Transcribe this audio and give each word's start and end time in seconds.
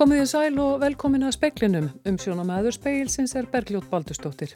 Komið 0.00 0.22
í 0.22 0.28
sæl 0.30 0.54
og 0.64 0.78
velkomin 0.80 1.26
að 1.28 1.34
speklinum. 1.36 1.90
Umsjónamæður 2.08 2.72
speilsins 2.72 3.34
er 3.36 3.44
Bergljótt 3.52 3.90
Baldustóttir. 3.92 4.54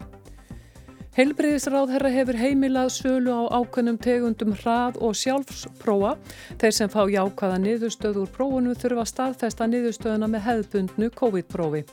Heilbriðisráðherra 1.14 2.08
hefur 2.10 2.34
heimilað 2.34 2.88
sölu 2.90 3.30
á 3.30 3.62
ákveðnum 3.62 4.00
tegundum 4.02 4.50
hrað 4.58 4.96
og 4.98 5.12
sjálfspróa. 5.14 6.16
Þeir 6.58 6.74
sem 6.74 6.90
fá 6.90 7.04
jákvæða 7.06 7.60
niðurstöð 7.62 8.18
úr 8.24 8.32
prófunum 8.34 8.74
þurfa 8.74 9.04
staðfesta 9.06 9.68
niðurstöðuna 9.70 10.26
með 10.32 10.42
hefðbundnu 10.48 11.12
COVID-prófi. 11.14 11.84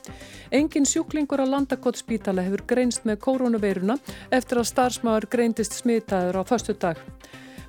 Engin 0.50 0.88
sjúklingur 0.90 1.38
á 1.38 1.46
landakotspítala 1.52 2.42
hefur 2.48 2.64
greinst 2.74 3.06
með 3.06 3.20
koronaveiruna 3.28 4.00
eftir 4.34 4.58
að 4.58 4.70
starfsmáður 4.72 5.28
greindist 5.36 5.78
smitaður 5.78 6.40
á 6.40 6.50
förstu 6.50 6.74
dag. 6.74 6.98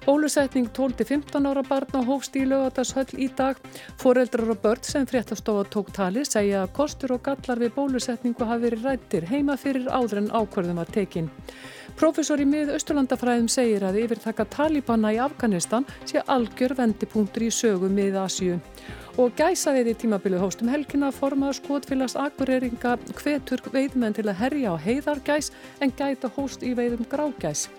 Bólusetning 0.04 0.68
12-15 0.76 1.46
ára 1.48 1.62
barna 1.64 2.02
hófst 2.04 2.34
í 2.36 2.42
lögatashöll 2.44 3.14
í 3.24 3.30
dag. 3.38 3.56
Foreldrar 4.02 4.50
og 4.52 4.60
börn 4.60 4.84
sem 4.84 5.06
fréttastofa 5.08 5.64
tók 5.72 5.94
tali 5.96 6.26
segja 6.28 6.66
að 6.66 6.74
kostur 6.76 7.14
og 7.16 7.22
gallar 7.24 7.62
við 7.62 7.72
bólusetningu 7.78 8.44
hafi 8.50 8.66
verið 8.66 8.84
rættir 8.84 9.30
heima 9.32 9.56
fyrir 9.56 9.88
áður 9.88 10.26
en 10.26 10.30
ákverðum 10.36 10.84
var 10.84 10.92
tekin. 10.92 11.32
Professor 11.96 12.44
í 12.44 12.50
mið 12.50 12.74
Östurlandafræðum 12.76 13.48
segir 13.48 13.88
að 13.88 14.02
yfirtaka 14.04 14.44
Talibana 14.52 15.14
í 15.16 15.24
Afganistan 15.24 15.88
sé 16.04 16.20
algjör 16.28 16.76
vendipunktur 16.82 17.48
í 17.48 17.52
sögu 17.54 17.88
mið 17.88 18.20
Asju. 18.26 18.62
Og 19.24 19.36
gæsa 19.40 19.72
veiði 19.72 19.96
tímabilið 20.04 20.44
hóstum 20.44 20.72
helgina 20.74 21.14
formaður 21.16 21.62
skotfélags 21.62 22.20
akureyringa 22.20 22.98
hvetur 23.22 23.64
veiðmenn 23.72 24.20
til 24.20 24.28
að 24.28 24.42
herja 24.42 24.76
á 24.76 24.84
heiðargæs 24.84 25.54
en 25.80 25.96
gæta 25.96 26.34
hóst 26.36 26.66
í 26.66 26.76
veiðum 26.76 27.08
grágæs. 27.08 27.70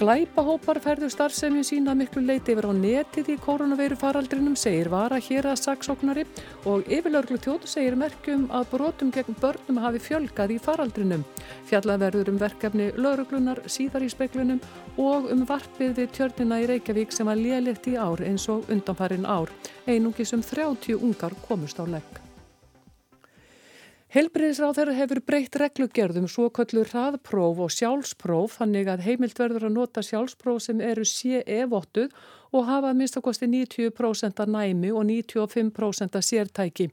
Glæpahópar 0.00 0.78
færðu 0.80 1.10
starfsemi 1.12 1.60
sína 1.68 1.92
miklu 1.94 2.22
leiti 2.24 2.54
yfir 2.54 2.64
á 2.64 2.72
netið 2.72 3.26
í 3.34 3.36
koronaveiru 3.44 3.98
faraldrinum, 4.00 4.54
segir 4.56 4.88
Vara 4.88 5.18
hér 5.20 5.50
að 5.50 5.60
saksóknari 5.60 6.24
og 6.64 6.88
yfirlauglu 6.88 7.36
tjóð 7.36 7.66
segir 7.68 7.98
merkjum 8.00 8.46
að 8.56 8.70
brotum 8.72 9.12
gegn 9.12 9.36
börnum 9.42 9.82
hafi 9.84 10.00
fjölgað 10.06 10.56
í 10.56 10.58
faraldrinum. 10.64 11.26
Fjallaverður 11.68 12.32
um 12.32 12.40
verkefni 12.40 12.88
lauruglunar 12.96 13.60
síðar 13.68 14.08
í 14.08 14.10
speklunum 14.16 14.64
og 14.96 15.28
um 15.34 15.44
varpið 15.52 15.94
við 16.00 16.12
tjörnina 16.16 16.62
í 16.64 16.68
Reykjavík 16.72 17.12
sem 17.12 17.28
var 17.28 17.36
lélitt 17.36 17.92
í 17.92 17.98
ár 18.00 18.24
eins 18.24 18.48
og 18.48 18.72
undanfarin 18.72 19.28
ár. 19.28 19.52
Einungis 19.84 20.32
um 20.32 20.42
30 20.42 21.02
ungar 21.02 21.36
komust 21.44 21.76
á 21.76 21.84
legg. 21.84 22.21
Helbriðisráþæra 24.12 24.92
hefur 24.92 25.22
breytt 25.24 25.54
reglugerðum 25.56 26.26
svo 26.28 26.50
kallur 26.52 26.90
hraðpróf 26.90 27.62
og 27.64 27.70
sjálfspróf 27.72 28.58
þannig 28.58 28.90
að 28.92 29.06
heimilt 29.06 29.38
verður 29.40 29.70
að 29.70 29.72
nota 29.78 30.02
sjálfspróf 30.04 30.58
sem 30.60 30.82
eru 30.84 31.06
CE-vottuð 31.08 32.12
og 32.52 32.66
hafa 32.68 32.90
minnstakosti 32.92 33.48
90% 33.48 34.44
að 34.44 34.52
næmi 34.52 34.92
og 34.92 35.06
95% 35.08 36.20
að 36.20 36.26
sértæki. 36.28 36.90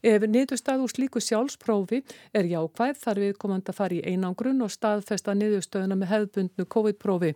Ef 0.00 0.24
niðurstað 0.24 0.86
úr 0.86 0.94
slíku 0.94 1.20
sjálfsprófi 1.20 2.00
er 2.32 2.48
jákvæð 2.48 3.04
þar 3.04 3.20
við 3.26 3.36
komand 3.44 3.68
að 3.68 3.80
fara 3.82 3.98
í 3.98 4.04
einangrun 4.08 4.64
og 4.64 4.72
staðfesta 4.72 5.36
niðurstöðuna 5.36 6.00
með 6.00 6.14
hefðbundnu 6.14 6.70
COVID-prófi. 6.72 7.34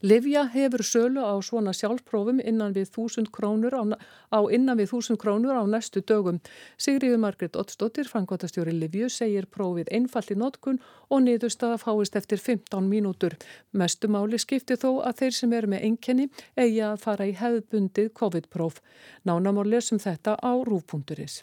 Livja 0.00 0.44
hefur 0.46 0.82
sölu 0.86 1.24
á 1.26 1.34
svona 1.42 1.72
sjálfprófum 1.74 2.38
innan 2.38 2.70
við 2.70 2.92
þúsund 2.94 3.32
krónur 3.34 3.74
á, 3.74 3.82
á 4.30 4.40
innan 4.46 4.78
við 4.78 4.92
þúsund 4.92 5.18
krónur 5.18 5.58
á 5.58 5.66
næstu 5.66 6.04
dögum. 6.06 6.38
Sigriður 6.78 7.18
Margret 7.18 7.58
Ottsdóttir, 7.58 8.06
fangvátastjóri 8.06 8.76
Livju, 8.78 9.08
segir 9.10 9.50
prófið 9.50 9.90
einfall 9.90 10.30
í 10.30 10.38
notkun 10.38 10.78
og 11.10 11.26
niðurstaða 11.26 11.82
fáist 11.82 12.14
eftir 12.14 12.38
15 12.38 12.86
mínútur. 12.86 13.34
Mestumáli 13.74 14.38
skipti 14.38 14.78
þó 14.78 15.02
að 15.02 15.18
þeir 15.24 15.34
sem 15.34 15.58
eru 15.58 15.74
með 15.74 15.90
enkenni 15.90 16.30
eigi 16.54 16.78
að 16.78 17.02
fara 17.02 17.26
í 17.26 17.34
hefðbundið 17.34 18.14
COVID-próf. 18.14 18.78
Nánamór 19.26 19.66
lesum 19.66 19.98
þetta 19.98 20.38
á 20.38 20.52
rúf.is. 20.62 21.42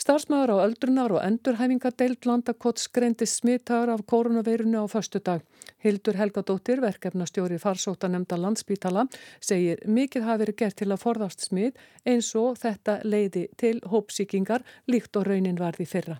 Starfsmæður 0.00 0.52
á 0.58 0.64
öldrunar 0.66 1.12
og 1.14 1.22
endurhæfingadeild 1.22 2.26
landakotts 2.26 2.88
greindi 2.90 3.28
smittaður 3.30 3.94
af 3.94 4.02
koronaveirinu 4.10 4.82
á 4.82 4.86
förstu 4.90 5.20
dag. 5.22 5.40
Hildur 5.78 6.18
Helgadóttir, 6.18 6.80
verkefnastjóri 6.82 7.58
farsóttanemnda 7.62 8.36
landsbítala, 8.36 9.06
segir 9.40 9.78
mikið 9.86 10.26
hafi 10.26 10.42
verið 10.42 10.58
gert 10.58 10.76
til 10.82 10.90
að 10.90 11.02
forðast 11.04 11.46
smið 11.46 11.78
eins 12.04 12.34
og 12.34 12.58
þetta 12.58 13.00
leiði 13.04 13.48
til 13.56 13.78
hópsíkingar 13.86 14.66
líkt 14.90 15.16
og 15.16 15.28
raunin 15.30 15.60
varði 15.60 15.86
fyrra. 15.86 16.18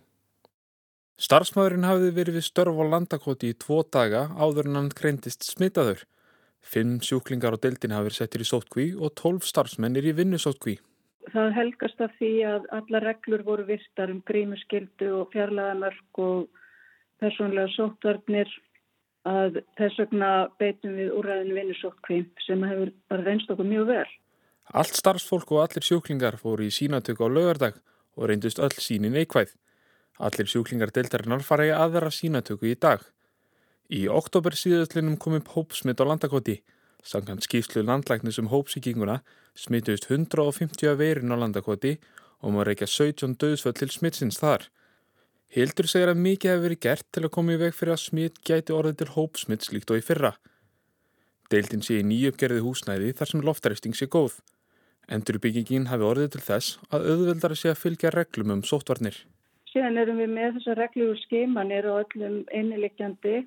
Starfsmæðurinn 1.19 1.87
hafiði 1.87 2.15
verið 2.15 2.39
við 2.39 2.49
störf 2.49 2.79
á 2.79 2.85
landakoti 2.95 3.53
í 3.53 3.59
tvo 3.59 3.83
daga 3.83 4.29
áður 4.39 4.71
en 4.71 4.79
hann 4.81 4.95
greindist 4.95 5.47
smittaður. 5.47 6.07
Fimm 6.65 7.01
sjúklingar 7.03 7.55
á 7.55 7.59
deildin 7.59 7.95
hafi 7.95 8.09
verið 8.09 8.19
settir 8.23 8.43
í 8.43 8.49
sótkví 8.49 8.87
og 8.97 9.15
tólf 9.19 9.47
starfsmennir 9.47 10.07
í 10.11 10.15
vinnusótkví. 10.17 10.79
Það 11.33 11.55
helgast 11.57 12.01
af 12.05 12.13
því 12.19 12.33
að 12.49 12.67
alla 12.77 13.01
reglur 13.01 13.43
voru 13.47 13.65
virtar 13.69 14.13
um 14.13 14.21
grímuskildu 14.29 15.09
og 15.21 15.31
fjarlæðamörk 15.33 16.21
og 16.21 16.63
persónlega 17.23 17.73
sóttvarnir 17.73 18.51
að 19.25 19.63
þess 19.79 20.03
vegna 20.03 20.31
beitum 20.61 20.99
við 20.99 21.15
úræðinu 21.17 21.57
vinnusóttkvím 21.57 22.27
sem 22.45 22.67
hefur 22.69 22.93
bara 23.09 23.25
reynst 23.25 23.51
okkur 23.51 23.69
mjög 23.69 23.89
vel. 23.89 24.07
Allt 24.73 24.97
starfsfólk 24.97 25.53
og 25.53 25.63
allir 25.65 25.85
sjúklingar 25.85 26.37
fóru 26.41 26.69
í 26.69 26.73
sínatöku 26.73 27.25
á 27.25 27.29
lögardag 27.33 27.81
og 28.17 28.29
reyndust 28.29 28.61
öll 28.61 28.77
sínin 28.77 29.17
eikvæð. 29.17 29.55
Allir 30.21 30.49
sjúklingar 30.49 30.93
deildarinnar 30.95 31.45
fara 31.45 31.67
í 31.69 31.73
aðra 31.75 32.13
sínatöku 32.13 32.69
í 32.71 32.77
dag. 32.77 33.01
Í 33.93 34.07
oktober 34.09 34.57
síðastlinum 34.57 35.19
kom 35.21 35.37
upp 35.41 35.51
hópsmitt 35.57 36.01
á 36.01 36.05
landakoti. 36.09 36.61
Sankant 37.05 37.45
skýrslu 37.45 37.83
landlæknis 37.85 38.39
um 38.41 38.49
hópsíkinguna 38.49 39.19
smitust 39.55 40.09
150 40.09 40.97
veirin 40.97 41.35
á 41.35 41.37
landakoti 41.37 41.99
og 42.41 42.55
maður 42.55 42.71
reykja 42.71 42.89
17 42.89 43.37
döðsföll 43.43 43.77
til 43.77 43.91
smittsins 43.93 44.41
þar. 44.41 44.71
Hildur 45.55 45.87
segir 45.87 46.11
að 46.11 46.23
mikið 46.25 46.51
hefur 46.51 46.65
verið 46.65 46.81
gert 46.87 47.07
til 47.13 47.23
að 47.27 47.35
koma 47.37 47.55
í 47.55 47.61
veg 47.61 47.77
fyrir 47.77 47.95
að 47.95 48.03
smitt 48.07 48.41
gæti 48.49 48.75
orðið 48.75 48.97
til 49.03 49.11
hópsmitt 49.19 49.67
slíkt 49.69 49.93
og 49.93 50.01
í 50.01 50.07
fyrra. 50.07 50.33
Deildin 51.53 51.85
sé 51.85 52.01
í 52.01 52.07
nýjöfgerði 52.09 52.65
húsnæði 52.65 53.13
þar 53.19 53.31
sem 53.31 53.45
loftaristing 53.45 53.95
sé 53.95 54.09
góð. 54.09 54.41
Endurbyggingin 55.13 55.91
hafi 55.93 56.09
orðið 56.09 56.31
til 56.35 56.45
þess 56.49 56.79
að 56.89 57.11
auðveldara 57.13 57.59
sé 57.61 57.71
að 57.71 57.83
fylgja 57.83 58.15
reglum 58.15 58.55
um 58.57 58.65
sóttvarnir. 58.65 59.21
Síðan 59.71 60.01
erum 60.01 60.23
við 60.23 60.33
með 60.33 60.57
þessar 60.57 60.81
reglur 60.81 61.21
skimanir 61.27 61.89
og 61.91 62.01
öllum 62.07 62.41
einnilegjandi 62.49 63.43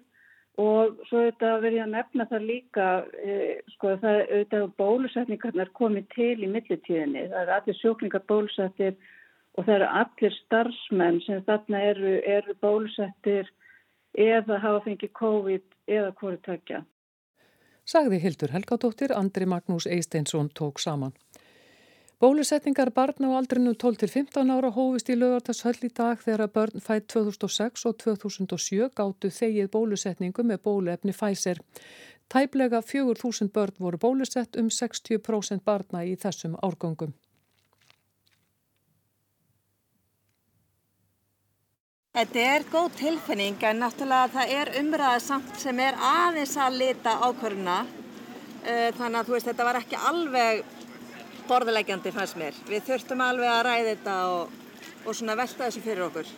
Og 0.57 0.95
svo 1.05 1.19
auðvitað 1.21 1.59
verið 1.61 1.83
að 1.83 1.91
nefna 1.93 2.25
það 2.31 2.47
líka, 2.49 2.87
e, 3.21 3.33
sko 3.75 3.91
það 4.01 4.15
auðvitað 4.23 4.63
bólusetningarnar 4.81 5.69
komið 5.77 6.07
til 6.15 6.33
í 6.41 6.49
millitíðinni. 6.49 7.27
Það 7.29 7.43
eru 7.43 7.55
allir 7.57 7.77
sjóklingar 7.77 8.25
bólusettir 8.31 8.97
og 9.53 9.67
það 9.67 9.75
eru 9.75 9.89
allir 10.01 10.37
starfsmenn 10.41 11.21
sem 11.27 11.45
þarna 11.45 11.81
eru, 11.91 12.15
eru 12.25 12.57
bólusettir 12.61 13.51
eða 14.17 14.57
hafa 14.63 14.83
fengið 14.87 15.13
COVID 15.21 15.65
eða 15.93 16.13
hvori 16.17 16.39
tökja. 16.45 16.81
Sagði 17.87 18.17
Hildur 18.19 18.51
Helgadóttir, 18.51 19.13
Andri 19.15 19.45
Magnús 19.47 19.85
Eisteinsson 19.87 20.49
tók 20.57 20.81
saman. 20.83 21.13
Bólusetningar 22.17 22.89
barna 22.89 23.29
á 23.29 23.37
aldrinu 23.37 23.75
12-15 23.77 24.49
ára 24.49 24.71
hófist 24.73 25.09
í 25.13 25.15
lögartashöll 25.15 25.77
í 25.85 25.89
dag 25.93 26.17
þegar 26.17 26.47
að 26.47 26.53
börn 26.55 26.81
fætt 26.81 27.05
2006 27.13 27.83
og 27.85 27.99
2007 28.01 28.87
gáttu 28.97 29.29
þegið 29.29 29.67
bólusetningu 29.75 30.41
með 30.41 30.63
bóluefni 30.65 31.13
Pfizer. 31.13 31.61
Tæplega 32.25 32.79
4.000 32.81 33.53
börn 33.53 33.77
voru 33.77 33.99
bólusett 34.01 34.57
um 34.57 34.71
60% 34.73 35.61
barna 35.61 36.01
í 36.09 36.15
þessum 36.17 36.55
árgangum. 36.65 37.13
Þetta 42.17 42.47
er 42.55 42.65
góð 42.71 42.97
tilfinning 42.97 43.61
en 43.61 43.83
náttúrulega 43.83 44.33
það 44.39 44.55
er 44.57 44.73
umræðasamt 44.81 45.53
sem 45.61 45.85
er 45.85 46.01
aðeins 46.01 46.57
að 46.57 46.81
lita 46.81 47.13
ákvöruna. 47.21 47.77
Eh, 48.65 48.89
þannig 48.97 49.21
að 49.21 49.31
veist 49.35 49.51
þetta 49.51 49.69
var 49.69 49.81
ekki 49.83 50.01
alveg 50.01 50.65
borðlegjandi 51.47 52.13
fannst 52.15 52.37
mér. 52.39 52.57
Við 52.67 52.83
þurftum 52.89 53.23
alveg 53.23 53.51
að 53.51 53.63
ræða 53.67 53.87
þetta 53.93 54.17
og, 54.33 54.59
og 55.05 55.17
svona 55.17 55.37
velta 55.39 55.65
þessu 55.65 55.83
fyrir 55.85 56.05
okkur. 56.07 56.29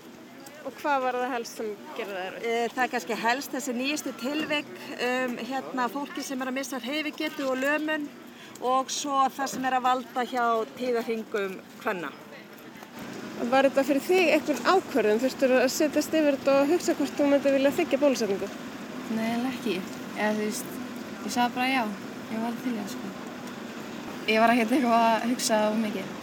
Og 0.67 0.73
hvað 0.81 1.03
var 1.05 1.17
það 1.17 1.31
helst 1.33 1.59
sem 1.59 1.69
gerði 1.97 2.15
það? 2.15 2.39
Eh, 2.43 2.63
það 2.75 2.81
er 2.83 2.91
kannski 2.93 3.19
helst 3.23 3.53
þessi 3.55 3.75
nýjastu 3.77 4.15
tilvik 4.19 4.71
um 5.07 5.37
hérna 5.49 5.85
fólki 5.91 6.23
sem 6.25 6.41
er 6.41 6.51
að 6.51 6.57
missa 6.59 6.81
heifigetu 6.83 7.47
og 7.49 7.61
lömun 7.61 8.09
og 8.59 8.91
svo 8.91 9.21
það 9.35 9.53
sem 9.53 9.69
er 9.69 9.77
að 9.77 9.85
valda 9.87 10.25
hjá 10.27 10.43
tíðarhingum 10.79 11.55
hvenna. 11.83 12.11
Var 13.39 13.69
þetta 13.69 13.85
fyrir 13.87 14.03
þig 14.03 14.33
einhvern 14.35 14.67
ákvörðum? 14.67 15.23
Þurftur 15.23 15.55
að 15.61 15.69
setjast 15.71 16.19
yfir 16.19 16.35
þetta 16.35 16.57
og 16.57 16.73
hugsa 16.73 16.97
hvort 16.99 17.15
þú 17.15 17.29
myndi 17.31 17.55
vilja 17.55 17.71
þykja 17.79 18.01
bólusetningu? 18.03 18.51
Nei, 19.15 19.31
ekki. 19.53 19.79
Eða 20.17 20.35
þú 20.35 20.43
veist, 20.43 20.77
ég 21.23 21.33
sagði 21.37 21.55
bara 21.55 21.71
já. 21.71 21.81
Ég 22.29 22.43
var 22.43 22.61
til 22.65 22.75
það 22.75 22.93
sko 22.97 23.28
ég 24.29 24.39
var 24.41 24.53
ekki 24.53 24.65
eitthvað 24.67 24.95
að 24.99 25.27
hugsa 25.31 25.59
á 25.65 25.69
mikið. 25.73 26.15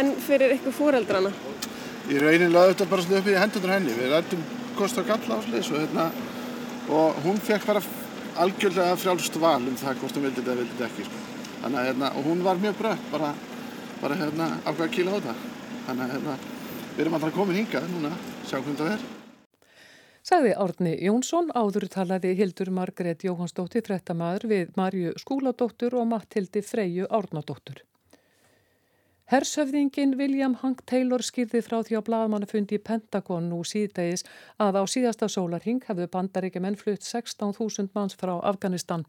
En 0.00 0.12
fyrir 0.24 0.54
ykkur 0.56 0.76
fóreldrana? 0.76 1.32
Í 2.10 2.18
raunin 2.18 2.52
laði 2.52 2.74
þetta 2.74 2.90
bara 2.90 3.06
slöpið 3.06 3.34
í 3.34 3.40
hendunar 3.40 3.74
henni. 3.76 3.96
Við 3.98 4.14
rættum 4.14 4.44
kost 4.78 4.98
og 4.98 5.08
galla 5.08 5.38
og 5.38 5.44
sliðis 5.46 5.72
og 5.72 5.82
hérna 5.82 6.08
og 6.92 7.20
hún 7.24 7.38
fekk 7.40 7.66
bara 7.68 7.82
algjörlega 8.42 8.96
frjálst 8.96 9.36
val 9.40 9.60
um 9.60 9.76
það 9.78 10.00
hvort 10.00 10.16
hún 10.16 10.26
vildi 10.26 10.40
þetta 10.40 10.52
eða 10.52 10.60
vildi 10.62 10.76
þetta 10.78 10.88
ekki 10.88 11.06
sko. 11.08 11.22
þannig 11.62 11.80
að 11.80 11.88
hérna, 11.90 12.12
og 12.16 12.26
hún 12.26 12.44
var 12.44 12.62
mjög 12.62 12.78
brött 12.78 13.08
bara, 13.12 13.32
bara 14.02 14.18
hérna 14.18 14.48
ákveða 14.64 14.88
að 14.88 14.94
kíla 14.96 15.12
á 15.12 15.16
þetta 15.18 15.34
þannig 15.86 16.04
að 16.04 16.14
hérna, 16.16 16.36
við 16.96 17.04
erum 17.04 17.18
alltaf 17.18 17.34
komin 17.36 17.60
hingað 17.60 17.90
núna, 17.92 18.14
sjá 18.48 18.56
hvernig 18.58 18.80
það 18.80 18.94
er 18.96 19.11
Sagði 20.32 20.52
Árni 20.56 20.90
Jónsson, 21.04 21.50
áður 21.52 21.84
talaði 21.92 22.30
Hildur 22.38 22.70
Margret 22.72 23.20
Jóhansdóttir, 23.26 23.82
frettamæður 23.84 24.46
við 24.48 24.70
Marju 24.80 25.10
Skúladóttur 25.20 25.92
og 26.00 26.06
Mattildi 26.08 26.62
Freyju 26.64 27.04
Árnadóttur. 27.12 27.82
Hershöfðingin 29.28 30.16
William 30.16 30.54
Hank 30.62 30.80
Taylor 30.88 31.20
skýrði 31.20 31.60
frá 31.66 31.82
því 31.84 32.00
á 32.00 32.06
bladamannafundi 32.06 32.78
í 32.80 32.80
Pentagon 32.80 33.50
nú 33.52 33.60
síðdegis 33.60 34.24
að 34.56 34.80
á 34.80 34.82
síðasta 34.88 35.28
sólarhing 35.28 35.84
hefðu 35.84 36.08
bandaríkjumenn 36.16 36.80
flutt 36.80 37.04
16.000 37.04 37.92
manns 37.92 38.16
frá 38.16 38.32
Afganistan. 38.40 39.04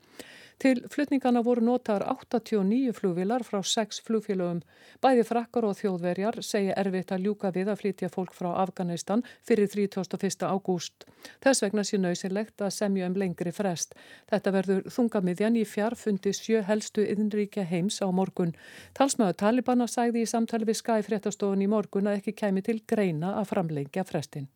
Til 0.61 0.83
flutningana 0.91 1.41
voru 1.43 1.63
notaðar 1.65 2.05
89 2.11 2.93
flugvilar 2.97 3.43
frá 3.47 3.59
6 3.63 4.01
flugfélögum. 4.05 4.61
Bæði 5.03 5.25
frakkar 5.27 5.67
og 5.67 5.77
þjóðverjar 5.79 6.39
segja 6.45 6.77
erfitt 6.79 7.11
að 7.11 7.27
ljúka 7.27 7.51
við 7.55 7.71
að 7.73 7.79
flytja 7.81 8.09
fólk 8.13 8.33
frá 8.37 8.51
Afganistan 8.61 9.23
fyrir 9.47 9.69
31. 9.73 10.45
ágúst. 10.47 11.07
Þess 11.43 11.65
vegna 11.65 11.83
sé 11.83 11.99
nöysilegt 11.99 12.61
að 12.61 12.73
semja 12.77 13.09
um 13.09 13.17
lengri 13.17 13.51
frest. 13.51 13.95
Þetta 14.31 14.55
verður 14.57 14.89
þungamiðjan 14.93 15.59
í 15.59 15.67
fjarfundi 15.67 16.33
sjö 16.37 16.63
helstu 16.67 17.05
innríkja 17.05 17.67
heims 17.67 18.01
á 18.03 18.07
morgun. 18.11 18.55
Talsmaður 18.97 19.39
Talibana 19.43 19.87
sagði 19.87 20.23
í 20.23 20.29
samtali 20.29 20.69
við 20.69 20.81
Sky 20.81 21.05
fréttastofun 21.05 21.63
í 21.63 21.69
morgun 21.69 22.11
að 22.11 22.21
ekki 22.21 22.37
kemi 22.43 22.65
til 22.65 22.81
greina 22.87 23.37
að 23.39 23.49
framlengja 23.55 24.05
frestin. 24.07 24.51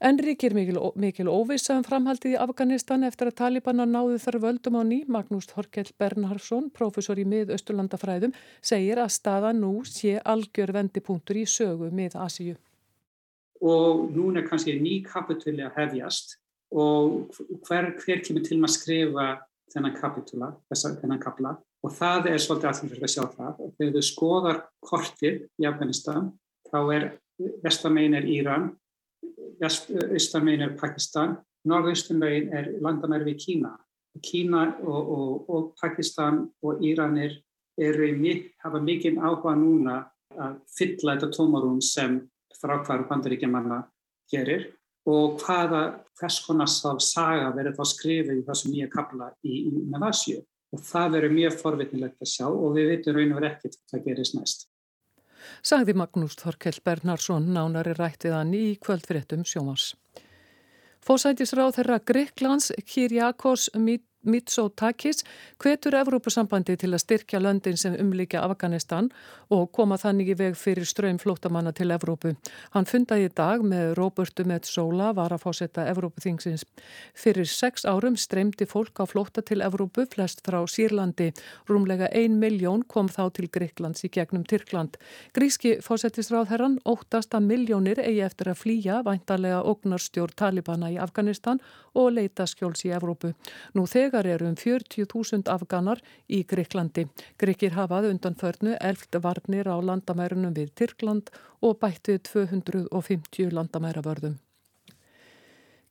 En 0.00 0.18
ríkir 0.20 0.52
mikil, 0.52 0.76
mikil 1.00 1.28
óvisa 1.32 1.78
um 1.78 1.84
framhaldið 1.84 2.34
í 2.34 2.40
Afganistan 2.40 3.06
eftir 3.08 3.30
að 3.30 3.38
Talibana 3.40 3.86
náðu 3.88 4.18
þar 4.20 4.38
völdum 4.42 4.76
á 4.76 4.82
ný. 4.84 4.98
Magnús 5.08 5.48
Þorkell 5.48 5.88
Bernhardsson, 5.96 6.68
professor 6.70 7.16
í 7.16 7.24
mið-Östurlandafræðum, 7.24 8.34
segir 8.60 9.00
að 9.00 9.14
staða 9.16 9.54
nú 9.56 9.80
sé 9.88 10.18
algjör 10.20 10.74
vendipunktur 10.76 11.40
í 11.40 11.46
sögu 11.48 11.88
mið 11.88 12.18
Asíu. 12.20 12.58
Og 13.64 14.10
núna 14.12 14.42
er 14.42 14.50
kannski 14.50 14.76
ný 14.76 15.00
kapitúli 15.06 15.64
að 15.64 15.78
hefjast 15.80 16.36
og 16.76 17.32
hver, 17.64 17.94
hver 18.02 18.20
kemur 18.20 18.44
til 18.44 18.60
að 18.60 18.74
skrifa 18.74 19.28
þennan 19.72 19.96
kapitúla, 19.96 20.50
þennan 20.74 21.22
kapla 21.22 21.56
og 21.86 21.92
það 21.94 22.32
er 22.34 22.42
svolítið 22.42 22.68
alltaf 22.68 22.90
fyrir 22.90 23.06
að 23.06 23.14
sjá 23.14 23.24
það. 23.32 23.62
Þegar 23.78 23.94
þau 23.94 24.08
skoðar 24.10 24.58
kortið 24.84 25.38
í 25.56 25.68
Afganistan 25.70 26.34
þá 26.68 26.80
er 26.92 27.06
vestamegin 27.64 28.18
er 28.18 28.28
Íran 28.28 28.74
austamegin 29.62 30.66
er 30.66 30.76
Pakistan, 30.78 31.36
norðaustumegin 31.66 32.52
er 32.54 32.70
landamæri 32.82 33.32
við 33.32 33.42
Kína. 33.44 33.72
Kína 34.24 34.62
og, 34.80 35.10
og, 35.16 35.50
og 35.50 35.66
Pakistan 35.80 36.46
og 36.64 36.80
Íranir 36.84 37.42
hafa 37.76 38.80
mikið 38.80 39.18
áhuga 39.20 39.52
núna 39.58 39.98
að 40.36 40.54
fylla 40.72 41.16
þetta 41.16 41.28
tómarún 41.34 41.82
sem 41.84 42.22
frákværu 42.56 43.04
bandaríkjamanna 43.10 43.82
gerir 44.32 44.70
og 45.06 45.36
hvaða 45.42 45.82
hvers 46.18 46.38
konar 46.46 46.70
saga 46.72 47.52
verður 47.54 47.76
þá 47.76 47.84
skrifið 47.92 48.40
í 48.40 48.46
þessu 48.46 48.72
nýja 48.72 48.88
kapla 48.92 49.28
í, 49.44 49.68
í 49.68 49.84
Navasju. 49.92 50.40
Og 50.74 50.80
það 50.82 51.12
verður 51.14 51.36
mjög 51.36 51.58
forvitnilegt 51.60 52.24
að 52.24 52.32
sjá 52.32 52.46
og 52.48 52.72
við 52.74 52.88
veitum 52.90 53.14
raun 53.14 53.34
og 53.34 53.38
verið 53.38 53.52
ekkert 53.52 53.78
hvað 53.90 54.08
gerist 54.08 54.34
næst 54.34 54.66
sagði 55.62 55.94
Magnús 55.96 56.36
Þorkell 56.40 56.80
Bernhardsson 56.84 57.52
nánari 57.54 57.94
rættið 57.96 58.34
hann 58.36 58.54
í 58.56 58.64
kvöldfréttum 58.82 59.44
sjómas. 59.48 59.94
Fósætisráð 61.06 61.76
þeirra 61.76 62.00
Greiklands, 62.02 62.72
Kyriakos 62.82 63.68
Mitsotakis 64.26 65.22
hvetur 65.62 65.96
Evrópusambandi 66.00 66.76
til 66.76 66.92
að 66.92 67.02
styrkja 67.04 67.40
löndin 67.40 67.78
sem 67.80 67.94
umlíkja 67.94 68.42
Afganistan 68.44 69.10
og 69.54 69.70
koma 69.76 69.98
þannig 70.00 70.32
í 70.34 70.38
veg 70.40 70.56
fyrir 70.58 70.86
ströym 70.88 71.18
flótamanna 71.22 71.72
til 71.76 71.92
Evrópu. 71.94 72.34
Hann 72.74 72.88
fundaði 72.90 73.28
í 73.28 73.32
dag 73.36 73.62
með 73.62 73.94
Róbertu 73.98 74.46
Metsola 74.48 75.12
var 75.16 75.34
að 75.34 75.44
fósetta 75.44 75.86
Evrópuþingsins. 75.90 76.66
Fyrir 77.14 77.46
sex 77.46 77.86
árum 77.86 78.16
streymdi 78.18 78.66
fólk 78.66 78.98
á 78.98 79.04
flóta 79.06 79.44
til 79.46 79.62
Evrópu 79.62 80.06
flest 80.10 80.42
frá 80.46 80.58
Sýrlandi. 80.66 81.32
Rúmlega 81.70 82.10
ein 82.12 82.40
miljón 82.42 82.82
kom 82.88 83.08
þá 83.08 83.30
til 83.36 83.48
Greiklands 83.52 84.04
í 84.06 84.10
gegnum 84.12 84.44
Tyrkland. 84.48 84.96
Gríski 85.36 85.76
fósettisráðherran 85.84 86.80
óttast 86.84 87.34
að 87.36 87.48
miljónir 87.52 88.00
eigi 88.02 88.24
eftir 88.26 88.50
að 88.50 88.62
flýja 88.64 89.02
væntalega 89.06 89.62
ógnarstjór 89.62 90.34
Talibana 90.34 90.90
í 90.90 90.98
Afganistan 90.98 91.60
og 91.96 92.12
leita 92.16 92.46
skjóls 92.48 92.84
í 92.86 92.92
Evrópu. 92.96 93.32
Nú 93.74 93.86
þegar 93.88 94.15
þegar 94.16 94.32
eru 94.32 94.48
um 94.48 94.56
40.000 94.56 95.50
afganar 95.52 96.00
í 96.28 96.42
Greiklandi. 96.48 97.06
Greikir 97.38 97.76
hafað 97.76 98.10
undan 98.14 98.34
förnu 98.34 98.76
elft 98.80 99.14
varnir 99.20 99.68
á 99.68 99.76
landamærunum 99.76 100.54
við 100.56 100.72
Tyrkland 100.74 101.30
og 101.60 101.78
bættið 101.80 102.22
250 102.32 103.52
landamæravörðum. 103.52 104.38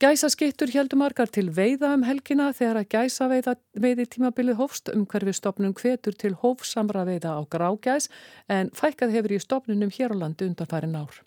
Gæsaskittur 0.02 0.74
heldur 0.74 1.00
margar 1.00 1.30
til 1.32 1.54
veiða 1.56 1.94
um 1.96 2.04
helgina 2.04 2.50
þegar 2.52 2.82
að 2.82 2.90
gæsa 2.92 3.30
veiði 3.30 4.06
tímabilið 4.12 4.60
hófst 4.60 4.92
umhverfi 4.92 5.34
stopnum 5.38 5.72
hvetur 5.78 6.18
til 6.20 6.34
hófsamra 6.42 7.06
veiða 7.08 7.38
á 7.40 7.42
grágæs 7.48 8.10
en 8.50 8.74
fækkað 8.76 9.16
hefur 9.16 9.38
í 9.38 9.40
stopnunum 9.40 9.94
hér 9.96 10.12
á 10.12 10.16
landi 10.26 10.50
undanfærin 10.50 11.00
ár. 11.00 11.24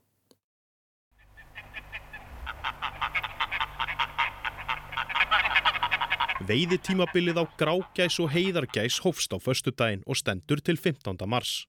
Veiði 6.49 6.79
tímabilið 6.81 7.37
á 7.37 7.45
grágæs 7.61 8.15
og 8.25 8.31
heiðargæs 8.33 9.03
hófst 9.05 9.35
á 9.37 9.37
förstu 9.37 9.69
daginn 9.69 10.01
og 10.09 10.17
stendur 10.17 10.63
til 10.65 10.79
15. 10.81 11.19
mars. 11.29 11.67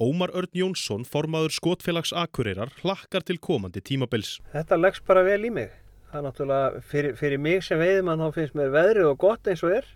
Ómar 0.00 0.30
Örn 0.32 0.48
Jónsson, 0.56 1.04
formaður 1.04 1.52
skotfélags 1.52 2.14
Akureyrar, 2.16 2.72
hlakkar 2.80 3.26
til 3.28 3.36
komandi 3.36 3.82
tímabils. 3.84 4.38
Þetta 4.54 4.78
leggs 4.80 5.02
bara 5.04 5.24
vel 5.26 5.44
í 5.44 5.50
mig. 5.52 5.68
Það 6.08 6.16
er 6.16 6.24
náttúrulega 6.24 6.80
fyrir, 6.92 7.16
fyrir 7.20 7.42
mig 7.44 7.60
sem 7.66 7.76
veiðmann 7.76 8.22
þá 8.24 8.38
finnst 8.38 8.56
mér 8.56 8.72
veðrið 8.72 9.10
og 9.10 9.20
gott 9.20 9.52
eins 9.52 9.66
og 9.66 9.76
er. 9.82 9.90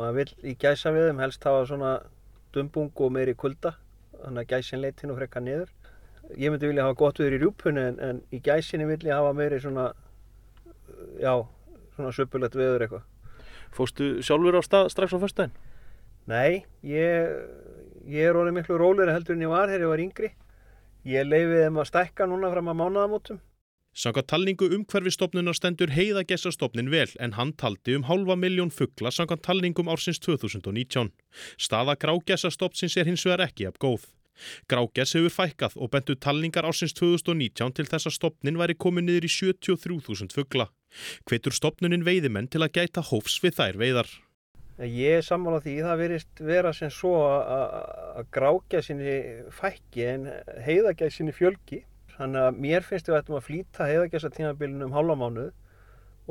Maður 0.00 0.18
vil 0.18 0.50
í 0.50 0.56
gæsa 0.58 0.94
veðum 0.98 1.22
helst 1.22 1.46
hafa 1.46 1.62
svona 1.70 1.92
dumbung 2.56 2.90
og 2.98 3.14
meiri 3.14 3.36
kulda, 3.38 3.76
þannig 4.24 4.42
að 4.42 4.56
gæsin 4.56 4.82
leitin 4.82 5.14
og 5.14 5.22
frekka 5.22 5.44
niður. 5.44 5.70
Ég 6.34 6.50
myndi 6.50 6.66
vilja 6.66 6.88
hafa 6.88 6.98
gott 6.98 7.22
viður 7.22 7.38
í 7.38 7.42
rjúpunni 7.44 7.86
en, 7.92 8.02
en 8.02 8.20
í 8.34 8.42
gæsinni 8.42 8.90
vil 8.90 9.06
ég 9.06 9.14
hafa 9.14 9.30
meiri 9.38 9.62
svona, 9.62 9.92
já, 11.22 11.36
svona 11.94 12.14
söpulegt 12.18 12.58
veður 12.58 12.88
eitthvað. 12.88 13.08
Fóstu 13.72 14.14
sjálfur 14.24 14.58
á 14.58 14.62
stað 14.62 14.90
strax 14.92 15.14
á 15.16 15.18
fyrstæðin? 15.22 15.54
Nei, 16.30 16.64
ég, 16.86 17.32
ég 18.06 18.28
er 18.28 18.38
orðið 18.38 18.58
miklu 18.60 18.78
rólir 18.78 19.10
heldur 19.10 19.34
en 19.34 19.46
ég 19.46 19.52
var 19.52 19.70
þegar 19.70 19.86
ég 19.86 19.92
var 19.92 20.04
yngri. 20.04 20.30
Ég 21.08 21.26
leiði 21.26 21.64
þeim 21.64 21.80
að 21.82 21.88
stækka 21.90 22.28
núna 22.30 22.52
fram 22.52 22.70
að 22.70 22.78
mánaðamótum. 22.78 23.40
Sanga 23.92 24.22
talningu 24.24 24.70
umhverfistofnunar 24.72 25.56
stendur 25.58 25.90
heiðagessastofnin 25.92 26.88
vel 26.92 27.10
en 27.20 27.34
hann 27.36 27.50
taldi 27.60 27.98
um 27.98 28.06
halva 28.08 28.38
miljón 28.40 28.72
fuggla 28.72 29.10
sanga 29.12 29.36
talningum 29.36 29.90
ársins 29.92 30.22
2019. 30.24 31.10
Staða 31.60 31.98
grágessastofnsins 32.00 32.96
er 32.96 33.10
hins 33.10 33.26
vegar 33.26 33.44
ekki 33.50 33.68
af 33.68 33.76
góð. 33.82 34.06
Grágess 34.70 35.16
hefur 35.16 35.32
fækkað 35.32 35.76
og 35.76 35.92
bentu 35.92 36.16
talningar 36.16 36.66
ársins 36.68 36.94
2019 36.98 37.76
til 37.76 37.86
þess 37.88 38.10
að 38.10 38.16
stopnin 38.16 38.58
væri 38.60 38.76
komið 38.78 39.08
niður 39.08 39.28
í 39.28 39.32
73.000 39.32 40.34
fuggla. 40.34 40.68
Hvetur 41.28 41.56
stopnunin 41.56 42.04
veiðimenn 42.06 42.50
til 42.52 42.62
að 42.64 42.74
gæta 42.80 43.04
hófs 43.12 43.38
við 43.44 43.58
þær 43.60 43.80
veiðar? 43.80 44.12
Ég 44.82 45.20
er 45.20 45.24
sammála 45.24 45.60
því 45.62 45.74
það 45.84 46.00
verist 46.00 46.40
vera 46.42 46.72
sem 46.74 46.90
svo 46.90 47.14
að 47.22 48.22
grágæsinni 48.34 49.16
fækki 49.54 50.06
en 50.14 50.28
heiðagæsinni 50.64 51.34
fjölgi. 51.36 51.82
Þannig 52.16 52.46
að 52.48 52.62
mér 52.64 52.86
finnst 52.86 53.08
ættum 53.08 53.38
að 53.38 53.46
flýta 53.46 53.88
heiðagæsatímabilinu 53.88 54.88
um 54.88 54.96
hálfa 54.96 55.16
mánuð 55.20 55.52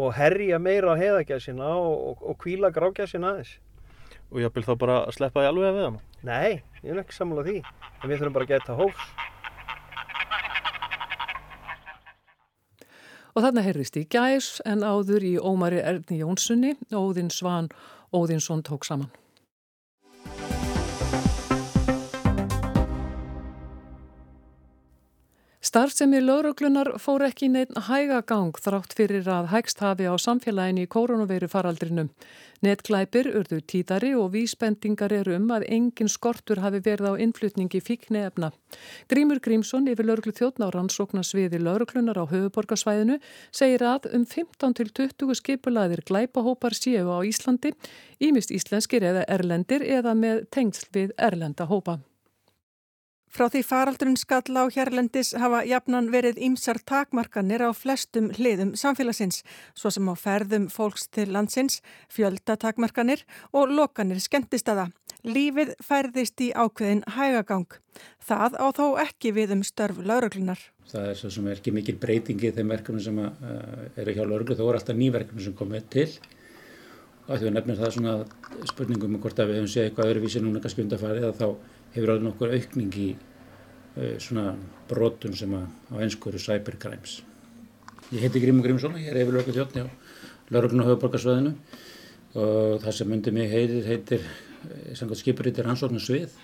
og 0.02 0.14
herja 0.16 0.60
meira 0.62 0.94
á 0.94 1.00
heiðagæsina 1.00 1.70
og, 1.78 1.96
og, 2.10 2.26
og 2.32 2.38
kvíla 2.42 2.72
grágæsina 2.74 3.34
aðeins. 3.34 3.56
Og 4.32 4.40
ég 4.40 4.54
vil 4.56 4.64
þá 4.64 4.76
bara 4.80 4.98
sleppa 5.12 5.44
því 5.44 5.50
alveg 5.50 5.76
við 5.76 5.86
hann? 5.90 6.00
Nei, 6.24 6.62
ég 6.86 6.94
er 6.94 7.02
ekki 7.02 7.18
sammála 7.18 7.44
því. 7.48 7.58
En 8.02 8.08
við 8.08 8.22
þurfum 8.22 8.36
bara 8.38 8.48
að 8.48 8.54
geta 8.54 8.78
hófs. 8.80 9.10
Og 13.32 13.46
þarna 13.46 13.64
heyrðist 13.64 13.96
í 14.00 14.06
gæs 14.12 14.48
en 14.68 14.84
áður 14.84 15.24
í 15.24 15.34
Ómari 15.40 15.80
Erni 15.80 16.20
Jónssoni, 16.20 16.76
Óðinn 16.92 17.32
Svan 17.32 17.70
Óðinsson 18.12 18.64
tók 18.68 18.84
saman. 18.84 19.12
Starfsemi 25.72 26.20
lauruglunar 26.20 26.90
fór 27.00 27.24
ekki 27.24 27.48
neitt 27.48 27.70
hægagang 27.86 28.58
þrátt 28.60 28.92
fyrir 28.98 29.30
að 29.32 29.46
hægst 29.54 29.80
hafi 29.80 30.04
á 30.04 30.20
samfélaginu 30.20 30.84
í 30.84 30.90
koronaveiru 30.92 31.48
faraldrinum. 31.48 32.10
Netglæpir 32.60 33.30
urðu 33.40 33.62
tíðari 33.72 34.10
og 34.20 34.34
vísbendingar 34.34 35.16
eru 35.16 35.38
um 35.38 35.48
að 35.56 35.70
engin 35.78 36.12
skortur 36.12 36.60
hafi 36.60 36.84
verið 36.90 37.16
á 37.16 37.24
innflutningi 37.24 37.80
fíkni 37.88 38.26
efna. 38.26 38.52
Grímur 39.08 39.40
Grímsson 39.40 39.88
yfir 39.88 40.12
lauruglu 40.12 40.36
þjóttn 40.36 40.68
á 40.68 40.76
rannsóknarsviði 40.76 41.64
lauruglunar 41.64 42.20
á 42.20 42.28
höfuborgarsvæðinu 42.28 43.22
segir 43.56 43.88
að 43.96 44.12
um 44.12 44.28
15-20 44.28 45.40
skipulaðir 45.40 46.04
glæpahópar 46.04 46.76
séu 46.76 47.08
á 47.16 47.24
Íslandi, 47.24 47.78
ímist 48.20 48.52
íslenskir 48.52 49.08
eða 49.08 49.24
erlendir 49.40 49.88
eða 49.88 50.20
með 50.20 50.50
tengsl 50.52 50.92
við 50.92 51.16
erlenda 51.16 51.72
hópa. 51.72 52.02
Frá 53.32 53.46
því 53.48 53.62
faraldurinn 53.64 54.18
skall 54.20 54.58
á 54.60 54.68
hérlendis 54.76 55.30
hafa 55.40 55.62
jafnan 55.64 56.10
verið 56.12 56.42
ímsar 56.44 56.82
takmarkanir 56.84 57.64
á 57.64 57.72
flestum 57.72 58.28
hliðum 58.36 58.74
samfélagsins, 58.76 59.40
svo 59.72 59.88
sem 59.88 60.10
á 60.12 60.16
ferðum 60.20 60.66
fólks 60.68 61.08
til 61.08 61.30
landsins, 61.32 61.80
fjöldatakmarkanir 62.12 63.24
og 63.56 63.72
lokanir 63.72 64.20
skemmtistada. 64.20 64.90
Lífið 65.24 65.78
færðist 65.80 66.44
í 66.44 66.52
ákveðin 66.52 67.06
hægagang. 67.16 67.80
Það 68.20 68.60
á 68.60 68.68
þó 68.76 68.86
ekki 69.00 69.32
við 69.40 69.56
um 69.56 69.64
störf 69.64 70.04
lauruglunar. 70.04 70.60
Það 70.92 71.10
er 71.14 71.20
svo 71.24 71.32
sem 71.32 71.48
er 71.48 71.56
ekki 71.62 71.72
mikil 71.72 71.96
breytingi 72.04 72.52
þeim 72.52 72.76
verkefni 72.76 73.08
sem 73.08 73.20
eru 73.24 74.12
hjá 74.12 74.26
lauruglu, 74.26 74.60
þó 74.60 74.66
er 74.68 74.82
alltaf 74.82 75.00
nýverkefni 75.00 75.48
sem 75.48 75.56
komið 75.56 75.92
til. 75.94 76.10
Og 77.30 77.38
því 77.38 77.48
að 77.48 77.54
nefnir 77.56 77.80
það 77.80 77.94
svona 77.96 78.16
spurningum 78.68 79.16
um 79.16 79.22
hvort 79.24 79.40
að 79.40 79.54
við 79.54 79.62
hefum 79.62 79.72
séð 79.72 79.86
eitthvað 79.88 80.10
öðruvísi 80.12 80.42
núna 80.44 80.60
kannski 80.60 80.84
undarfarið 80.84 81.30
að 81.30 81.38
þá 81.40 81.48
hefur 81.96 82.14
alveg 82.14 82.28
nokkur 82.28 82.54
aukning 82.56 82.96
í 83.00 83.10
uh, 83.16 84.16
svona 84.22 84.54
brotun 84.90 85.36
sem 85.38 85.54
að 85.56 85.68
á 85.92 85.96
einsku 86.04 86.32
eru 86.32 86.42
cybercrimes. 86.42 87.22
Ég 88.12 88.26
heiti 88.26 88.42
Grímur 88.44 88.66
Grímsson, 88.66 88.98
ég 89.00 89.12
er 89.12 89.22
yfirlöku 89.22 89.56
þjóttni 89.56 89.86
á 89.86 89.90
Lörglun 90.52 90.84
og 90.84 90.90
höfuborgarsvæðinu 90.92 91.54
og 92.42 92.82
það 92.84 92.96
sem 92.98 93.14
undir 93.16 93.36
mig 93.36 93.52
heitir 93.52 93.86
heitir 93.88 94.26
eh, 94.26 94.92
samkvæmt 94.96 95.20
skipurítir 95.20 95.68
rannsóknarsvið 95.68 96.36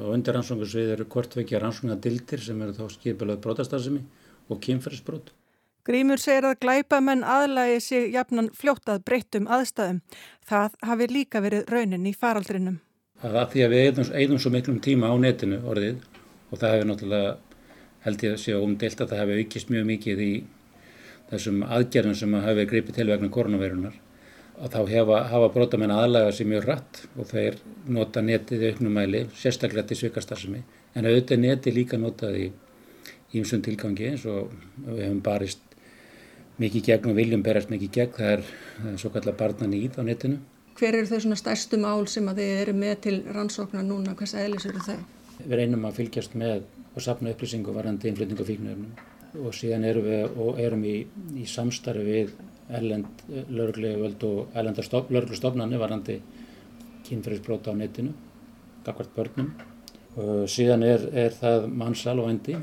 og 0.00 0.10
undir 0.12 0.36
rannsóknarsvið 0.36 0.92
eru 0.96 1.08
kortvekja 1.08 1.60
rannsóknardildir 1.62 2.44
sem 2.44 2.60
eru 2.64 2.76
þá 2.76 2.84
skipulöð 2.92 3.40
brotastarðsemi 3.44 4.04
og 4.52 4.60
kynferðsbrot. 4.64 5.32
Grímur 5.84 6.20
segir 6.20 6.48
að 6.48 6.60
glæpamenn 6.64 7.24
aðlægi 7.28 7.80
sig 7.84 8.12
jafnan 8.12 8.48
fljótað 8.56 9.04
breyttum 9.04 9.48
aðstæðum. 9.52 10.00
Það 10.48 10.80
hafi 10.88 11.08
líka 11.12 11.44
verið 11.44 11.68
raunin 11.72 12.08
í 12.08 12.14
faraldrinum 12.16 12.80
að 13.22 13.38
að 13.40 13.50
því 13.52 13.64
að 13.64 13.74
við 13.74 13.84
eigðum, 14.18 14.38
svo 14.38 14.50
miklum 14.52 14.80
tíma 14.84 15.10
á 15.10 15.14
netinu 15.20 15.60
orðið 15.70 16.02
og 16.50 16.58
það 16.58 16.74
hefur 16.74 16.88
náttúrulega 16.90 17.34
held 18.04 18.24
ég 18.24 18.34
að 18.34 18.42
séu 18.42 18.62
umdelt 18.62 19.00
að 19.00 19.12
það 19.12 19.22
hefur 19.22 19.42
aukist 19.42 19.70
mjög 19.72 19.86
mikið 19.90 20.24
í 20.24 20.32
þessum 21.30 21.62
aðgerðum 21.64 22.16
sem 22.18 22.34
hafa 22.36 22.56
verið 22.58 22.72
greipið 22.72 22.98
til 22.98 23.08
vegna 23.08 23.30
koronavirunar 23.32 24.00
og 24.54 24.70
þá 24.70 24.80
hefa, 24.90 25.20
hafa 25.32 25.48
brotamenn 25.54 25.94
aðlæga 25.94 26.34
sér 26.34 26.50
mjög 26.50 26.66
rætt 26.68 27.00
og 27.18 27.30
þeir 27.30 27.56
nota 27.90 28.22
netið 28.22 28.62
í 28.62 28.72
auknumæli, 28.72 29.24
sérstaklega 29.34 29.88
til 29.88 29.98
svikastarðsemi 30.02 30.62
en 30.94 31.08
auðvitað 31.08 31.42
netið 31.42 31.78
líka 31.78 31.98
notað 31.98 32.38
í 32.38 32.48
ímsum 33.34 33.64
tilgangi 33.64 34.12
eins 34.12 34.26
og 34.30 34.52
við 34.84 35.06
hefum 35.08 35.22
barist 35.24 35.62
mikið 36.62 36.90
gegn 36.90 37.10
og 37.10 37.16
viljum 37.18 37.42
berast 37.42 37.72
mikið 37.72 37.94
gegn 37.96 38.18
það 38.18 38.34
er, 38.36 38.44
það 38.76 38.90
er 38.92 39.00
svo 39.02 39.10
kallar 39.16 39.38
barnan 39.40 39.74
íð 39.74 39.98
á 39.98 40.02
netinu 40.06 40.38
Hver 40.74 40.96
eru 40.98 41.06
þau 41.06 41.20
svona 41.22 41.36
stærstu 41.38 41.78
mál 41.78 42.08
sem 42.10 42.26
að 42.26 42.40
þið 42.40 42.52
eru 42.60 42.72
með 42.74 42.94
til 43.04 43.18
rannsóknar 43.30 43.84
núna? 43.86 44.16
Hvers 44.18 44.32
aðeilis 44.34 44.64
eru 44.66 44.80
þau? 44.82 44.96
Við 45.44 45.54
reynum 45.60 45.86
að 45.86 46.00
fylgjast 46.00 46.34
með 46.40 46.64
og 46.94 47.04
sapna 47.04 47.30
upplýsingu 47.30 47.74
varandi 47.76 48.10
innflytningu 48.10 48.46
fíknöfnum 48.48 49.44
og 49.44 49.54
síðan 49.54 49.86
erum 49.86 50.08
við 50.08 50.40
og 50.42 50.58
erum 50.62 50.82
í, 50.90 50.96
í 51.38 51.46
samstarfi 51.50 52.02
við 52.08 52.34
erlend 52.74 53.22
lauruglevöld 53.30 54.26
og 54.26 54.58
erlenda 54.58 54.82
lauruglustofnarnir 54.90 55.82
varandi 55.82 56.18
kynferðisbróta 57.06 57.70
á 57.70 57.78
netinu, 57.78 58.10
gagvart 58.82 59.14
börnum. 59.14 59.54
Og 60.18 60.44
síðan 60.50 60.86
er, 60.86 61.06
er 61.14 61.34
það 61.38 61.70
mannsal 61.70 62.18
og 62.18 62.32
endi 62.34 62.58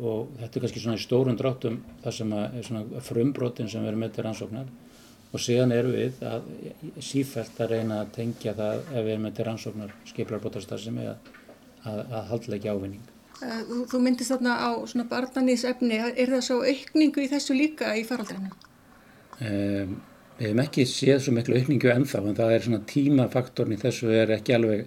og 0.00 0.34
þetta 0.36 0.52
er 0.52 0.62
kannski 0.64 0.84
svona 0.84 1.00
í 1.00 1.04
stórun 1.04 1.36
dráttum 1.40 1.80
það 2.04 2.16
sem 2.18 2.38
svona 2.68 3.04
frumbrótin 3.08 3.72
sem 3.72 3.84
við 3.84 3.94
erum 3.94 4.04
með 4.04 4.16
til 4.16 4.24
rannsóknar 4.26 4.72
og 5.34 5.42
síðan 5.42 5.74
eru 5.74 5.90
við 5.96 6.20
að 6.30 6.46
sífælt 7.02 7.58
að 7.64 7.72
reyna 7.74 8.04
að 8.04 8.12
tengja 8.14 8.54
það 8.54 8.76
ef 8.84 9.00
við 9.00 9.10
erum 9.16 9.26
með 9.26 9.34
til 9.34 9.46
rannsóknar 9.48 9.94
skiplarbotastarðsemi 10.12 11.08
að, 11.10 11.32
að, 11.82 12.00
að 12.04 12.30
haldleikja 12.30 12.74
ávinning. 12.76 13.10
Þú, 13.42 13.80
þú 13.90 14.00
myndist 14.04 14.30
þarna 14.30 14.54
á 14.62 14.70
svona 14.86 15.08
barnanísefni, 15.10 15.98
er 16.14 16.34
það 16.36 16.44
svo 16.46 16.60
aukningu 16.62 17.24
í 17.24 17.30
þessu 17.32 17.58
líka 17.58 17.90
í 17.98 18.04
faraldreinu? 18.06 18.52
Um, 19.42 19.96
við 20.38 20.46
hefum 20.46 20.62
ekki 20.62 20.86
séð 20.86 21.24
svo 21.24 21.34
miklu 21.34 21.58
aukningu 21.58 21.90
ennþá 21.90 22.22
en 22.22 22.38
það 22.38 22.54
er 22.54 22.66
svona 22.68 22.84
tímafaktorn 22.94 23.74
í 23.74 23.80
þessu 23.82 24.14
er 24.14 24.36
ekki 24.36 24.54
alveg, 24.54 24.84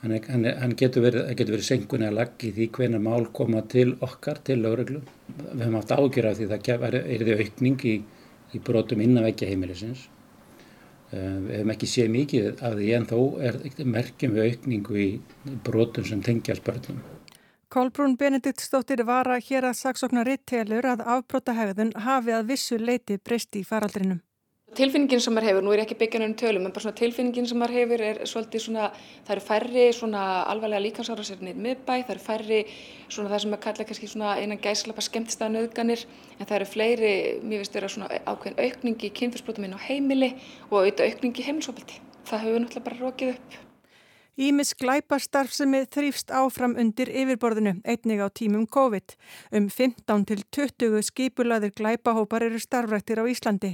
hann, 0.00 0.16
er, 0.16 0.28
hann, 0.32 0.48
hann 0.62 0.76
getur 0.80 1.04
verið, 1.04 1.28
verið 1.44 1.66
senkunni 1.68 2.08
að 2.08 2.22
laggi 2.22 2.54
því 2.56 2.70
hvernig 2.78 3.04
mál 3.04 3.28
koma 3.36 3.60
til 3.68 3.90
okkar, 4.00 4.40
til 4.48 4.62
lögreglu. 4.64 5.04
Við 5.28 5.66
hefum 5.66 5.76
haft 5.82 5.92
ágjör 5.92 6.30
af 6.32 6.40
því 6.40 6.54
það 6.54 6.88
er, 6.88 7.02
er 7.04 7.26
því 7.28 7.42
aukning 7.44 7.84
í 7.84 7.98
í 8.54 8.60
brotum 8.64 9.02
innan 9.04 9.26
vekja 9.26 9.50
heimilisins. 9.50 10.06
Eh, 11.08 11.18
við 11.18 11.54
hefum 11.56 11.72
ekki 11.72 11.88
séð 11.88 12.10
mikið 12.12 12.48
af 12.60 12.74
því 12.76 12.88
en 12.96 13.06
þó 13.08 13.20
er 13.48 13.60
merkjum 13.84 14.34
við 14.36 14.50
aukningu 14.50 14.98
í 15.00 15.08
brotum 15.64 16.04
sem 16.04 16.22
tengjast 16.24 16.64
börnum. 16.66 17.00
Kolbrún 17.68 18.16
Benediktsdóttir 18.16 19.02
var 19.04 19.28
að 19.28 19.44
hér 19.48 19.66
að 19.68 19.76
saksóknar 19.76 20.28
rittelur 20.28 20.86
að 20.88 21.04
afbrótahægðun 21.16 21.92
hafi 22.00 22.32
að 22.32 22.46
vissu 22.52 22.78
leiti 22.80 23.18
breyst 23.20 23.56
í 23.60 23.64
faraldrinum. 23.64 24.22
Tilfinningin 24.76 25.20
sem 25.24 25.32
maður 25.32 25.48
hefur, 25.48 25.64
nú 25.64 25.72
er 25.72 25.80
ekki 25.80 25.96
byggjan 25.96 26.26
um 26.26 26.32
tölum, 26.36 26.66
en 26.68 26.72
bara 26.74 26.84
svona 26.84 26.98
tilfinningin 26.98 27.46
sem 27.48 27.58
maður 27.58 27.78
hefur 27.78 28.02
er 28.04 28.18
svolítið 28.28 28.62
svona, 28.66 28.88
það 29.24 29.32
eru 29.34 29.44
færri 29.46 29.84
svona 29.96 30.24
alvarlega 30.52 30.82
líkansárasirnir 30.84 31.56
miðbæ, 31.56 31.94
það 32.04 32.12
eru 32.14 32.24
færri 32.26 32.58
svona 33.08 33.32
það 33.32 33.42
sem 33.44 33.54
maður 33.54 33.62
kalla 33.64 33.86
kannski 33.88 34.10
svona 34.12 34.34
einan 34.38 34.60
gæslapa 34.66 35.04
skemmtstaðanauðganir, 35.06 36.04
en 36.36 36.44
það 36.44 36.56
eru 36.58 36.68
fleiri, 36.74 37.14
mér 37.42 37.62
finnst 37.62 37.78
þeirra 37.78 37.92
svona 37.94 38.10
ákveðin 38.28 38.60
aukningi 38.66 39.08
í 39.08 39.14
kynfyrsbrotum 39.22 39.66
inn 39.70 39.78
á 39.80 39.86
heimili 39.88 40.34
og 40.68 40.82
auðvitað 40.82 41.14
aukningi 41.14 41.42
í 41.42 41.48
heimilsopildi. 41.48 42.02
Það 42.28 42.44
hefur 42.44 42.62
náttúrulega 42.66 42.86
bara 42.90 43.02
rokið 43.06 43.34
upp. 43.38 43.58
Ímis 44.38 44.70
glæpastarfsemi 44.78 45.80
þrýfst 45.90 46.28
áfram 46.30 46.76
undir 46.78 47.08
yfirborðinu, 47.10 47.72
einnig 47.82 48.20
á 48.22 48.30
tímum 48.30 48.68
COVID. 48.70 49.16
Um 49.50 49.66
15 49.66 50.26
til 50.30 50.44
20 50.54 51.02
skipulaðir 51.08 51.72
glæpahópar 51.74 52.46
eru 52.46 52.60
starfrættir 52.62 53.18
á 53.18 53.26
Íslandi. 53.26 53.72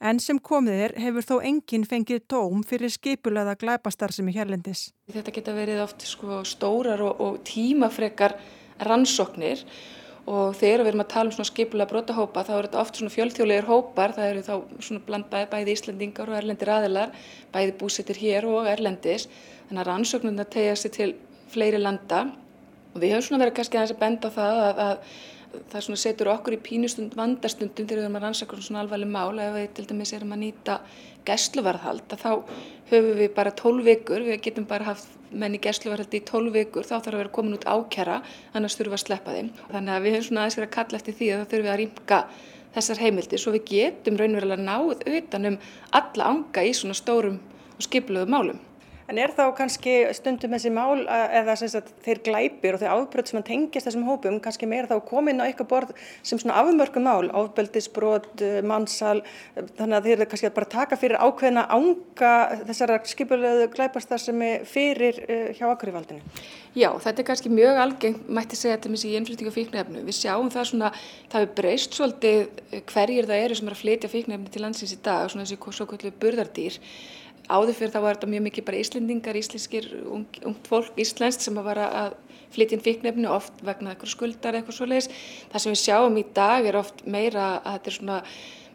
En 0.00 0.16
sem 0.16 0.40
komið 0.40 0.80
er 0.86 0.94
hefur 1.04 1.26
þó 1.28 1.34
enginn 1.50 1.84
fengið 1.84 2.24
tóm 2.32 2.64
fyrir 2.64 2.94
skipulaða 2.96 3.58
glæpastarfsemi 3.60 4.32
hérlendis. 4.32 4.88
Þetta 5.12 5.36
geta 5.36 5.52
verið 5.52 5.84
oft 5.84 6.08
sko, 6.08 6.40
stórar 6.48 7.04
og, 7.04 7.20
og 7.20 7.38
tímafrekar 7.44 8.38
rannsóknir 8.88 9.68
og 10.26 10.56
þegar 10.58 10.82
við 10.82 10.90
erum 10.90 11.02
að 11.04 11.12
tala 11.12 11.30
um 11.30 11.34
svona 11.36 11.50
skipulega 11.50 11.90
brotahópa 11.92 12.42
þá 12.46 12.52
eru 12.56 12.66
þetta 12.66 12.80
oft 12.80 12.98
svona 12.98 13.14
fjöldþjóðlegar 13.14 13.68
hópar, 13.68 14.14
það 14.16 14.30
eru 14.32 14.42
þá 14.46 14.54
svona 14.88 15.04
bland 15.06 15.28
bæði, 15.30 15.48
bæði 15.52 15.76
Íslandingar 15.76 16.32
og 16.32 16.38
erlendir 16.40 16.72
aðilar, 16.74 17.14
bæði 17.54 17.76
búsettir 17.78 18.18
hér 18.18 18.48
og 18.50 18.66
erlendis. 18.70 19.28
Þannig 19.68 19.82
að 19.84 19.88
rannsóknuna 19.90 20.48
tegja 20.50 20.74
sér 20.80 20.94
til 20.96 21.08
fleiri 21.54 21.78
landa. 21.78 22.24
Og 22.94 23.00
við 23.02 23.14
höfum 23.14 23.28
svona 23.28 23.44
verið 23.44 23.58
kannski 23.60 23.78
aðeins 23.78 23.94
að 23.94 24.02
benda 24.02 24.30
á 24.30 24.36
það 24.36 24.60
að, 24.64 24.82
að 24.86 25.64
það 25.72 25.98
setur 26.02 26.32
okkur 26.32 26.56
í 26.56 26.62
pínustund 26.64 27.14
vandastundum 27.16 27.86
þegar 27.86 28.00
við 28.00 28.06
erum 28.08 28.18
að 28.18 28.26
rannsaka 28.26 28.58
svona 28.60 28.82
alvarleg 28.82 29.12
mál. 29.12 29.38
Ef 29.38 29.54
við 29.54 29.68
til 29.76 29.86
dæmis 29.92 30.14
erum 30.16 30.34
að 30.34 30.42
nýta 30.42 30.80
gæsluvarðhald 31.26 32.16
að 32.16 32.22
þá 32.22 32.32
höfum 32.90 33.18
við 33.18 33.30
bara 33.36 33.52
12 33.58 33.86
vikur, 33.86 34.24
við 34.26 34.42
getum 34.44 34.66
bara 34.68 34.90
haft 34.92 35.14
menn 35.30 35.56
í 35.56 35.60
gæsluvarðhaldi 35.62 36.20
í 36.20 36.26
12 36.28 36.52
vikur, 36.54 36.86
þá 36.86 36.94
þarf 36.96 37.14
að 37.14 37.20
vera 37.22 37.34
komin 37.34 37.56
út 37.56 37.66
ákjara, 37.66 38.20
annars 38.54 38.76
þurfum 38.78 38.94
við 38.94 38.98
að 38.98 39.04
sleppa 39.04 39.34
þeim. 39.34 39.50
Þannig 39.72 39.94
að 39.94 40.04
við 40.04 40.14
höfum 40.16 40.28
svona 40.28 40.44
aðeins 40.44 40.58
verið 40.60 40.68
að 40.68 40.76
kalla 40.76 41.00
eftir 41.00 41.18
því 41.18 41.30
að 41.32 41.40
það 41.40 41.50
þurfum 41.50 41.66
við 41.66 41.72
að 41.74 41.80
rýmka 41.82 42.20
þessar 42.76 43.02
heimildir 43.02 43.42
svo 43.42 43.52
við 43.56 43.66
getum 43.72 44.18
raunverulega 44.20 44.62
náð 44.62 45.04
utanum 45.18 45.58
alla 45.96 46.30
anga 46.30 46.64
í 46.66 46.72
svona 46.76 46.96
stórum 46.96 47.38
og 47.76 47.86
skipluðu 47.86 48.30
málum. 48.30 48.60
En 49.06 49.20
er 49.22 49.30
þá 49.36 49.44
kannski 49.54 49.94
stundum 50.16 50.54
þessi 50.56 50.72
mál 50.74 51.04
eða 51.06 51.54
sagt, 51.60 51.92
þeir 52.02 52.20
glæpir 52.26 52.74
og 52.74 52.82
þeir 52.82 52.94
ábröð 52.94 53.30
sem 53.30 53.44
tengist 53.46 53.86
þessum 53.86 54.06
hópum 54.08 54.40
kannski 54.42 54.66
meira 54.66 54.90
þá 54.90 54.98
komin 55.06 55.38
á 55.38 55.46
eitthvað 55.46 55.70
borð 55.70 55.92
sem 56.26 56.40
svona 56.42 56.58
afmörgum 56.62 57.06
mál, 57.06 57.30
ábeldisbrot, 57.30 58.42
eh, 58.42 58.60
mannsal, 58.66 59.22
þannig 59.78 59.96
að 59.98 60.08
þeir 60.08 60.26
kannski 60.26 60.50
bara 60.56 60.72
taka 60.74 60.98
fyrir 60.98 61.22
ákveðina 61.22 61.66
ánga 61.70 62.32
þessara 62.66 63.00
skipulegu 63.06 63.70
glæpastar 63.74 64.18
sem 64.22 64.42
er 64.42 64.64
fyrir 64.66 65.20
uh, 65.26 65.48
hjá 65.54 65.66
akkurívaldinu? 65.70 66.22
Já, 66.76 66.90
þetta 67.00 67.22
er 67.22 67.28
kannski 67.30 67.52
mjög 67.52 67.78
algengt, 67.80 68.26
mætti 68.28 68.58
segja 68.58 68.76
þetta 68.76 68.90
með 68.92 69.04
í 69.06 69.12
innflyttingu 69.16 69.52
fíknefnu. 69.54 70.02
Við 70.04 70.18
sjáum 70.18 70.50
það 70.52 70.66
svona, 70.70 70.90
það 71.32 71.44
hefur 71.44 71.54
breyst 71.60 71.96
svolítið 71.96 72.38
hverjir 72.90 73.28
það 73.30 73.44
eru 73.44 73.56
sem 73.56 73.70
er 73.70 73.76
að 73.76 73.82
flytja 73.84 74.12
fíknefni 74.12 74.52
til 74.52 74.64
landsins 74.64 74.92
í 74.92 75.00
dag, 75.06 75.30
svona 75.30 75.46
þessi 75.46 75.56
svo 75.76 75.86
áður 77.48 77.76
fyrir 77.78 77.94
þá 77.94 77.98
var 78.02 78.16
þetta 78.16 78.30
mjög 78.32 78.44
mikið 78.46 78.66
bara 78.66 78.80
íslendingar, 78.82 79.38
íslenskir, 79.38 79.88
ung, 80.10 80.26
ungt 80.46 80.70
fólk, 80.70 80.92
íslenskt 81.00 81.46
sem 81.46 81.58
að 81.60 81.68
vara 81.70 81.86
að 82.02 82.16
flytja 82.54 82.76
inn 82.76 82.84
fíknefni 82.84 83.28
oft 83.30 83.64
vegna 83.66 83.92
eitthvað 83.92 84.12
skuldar 84.12 84.58
eitthvað 84.58 84.78
svo 84.78 84.88
leiðis. 84.88 85.10
Það 85.52 85.64
sem 85.64 85.74
við 85.74 85.82
sjáum 85.82 86.20
í 86.20 86.24
dag 86.36 86.68
er 86.68 86.78
oft 86.80 87.02
meira 87.06 87.48
að 87.58 87.72
þetta 87.76 87.92
er 87.92 87.96
svona, 87.98 88.20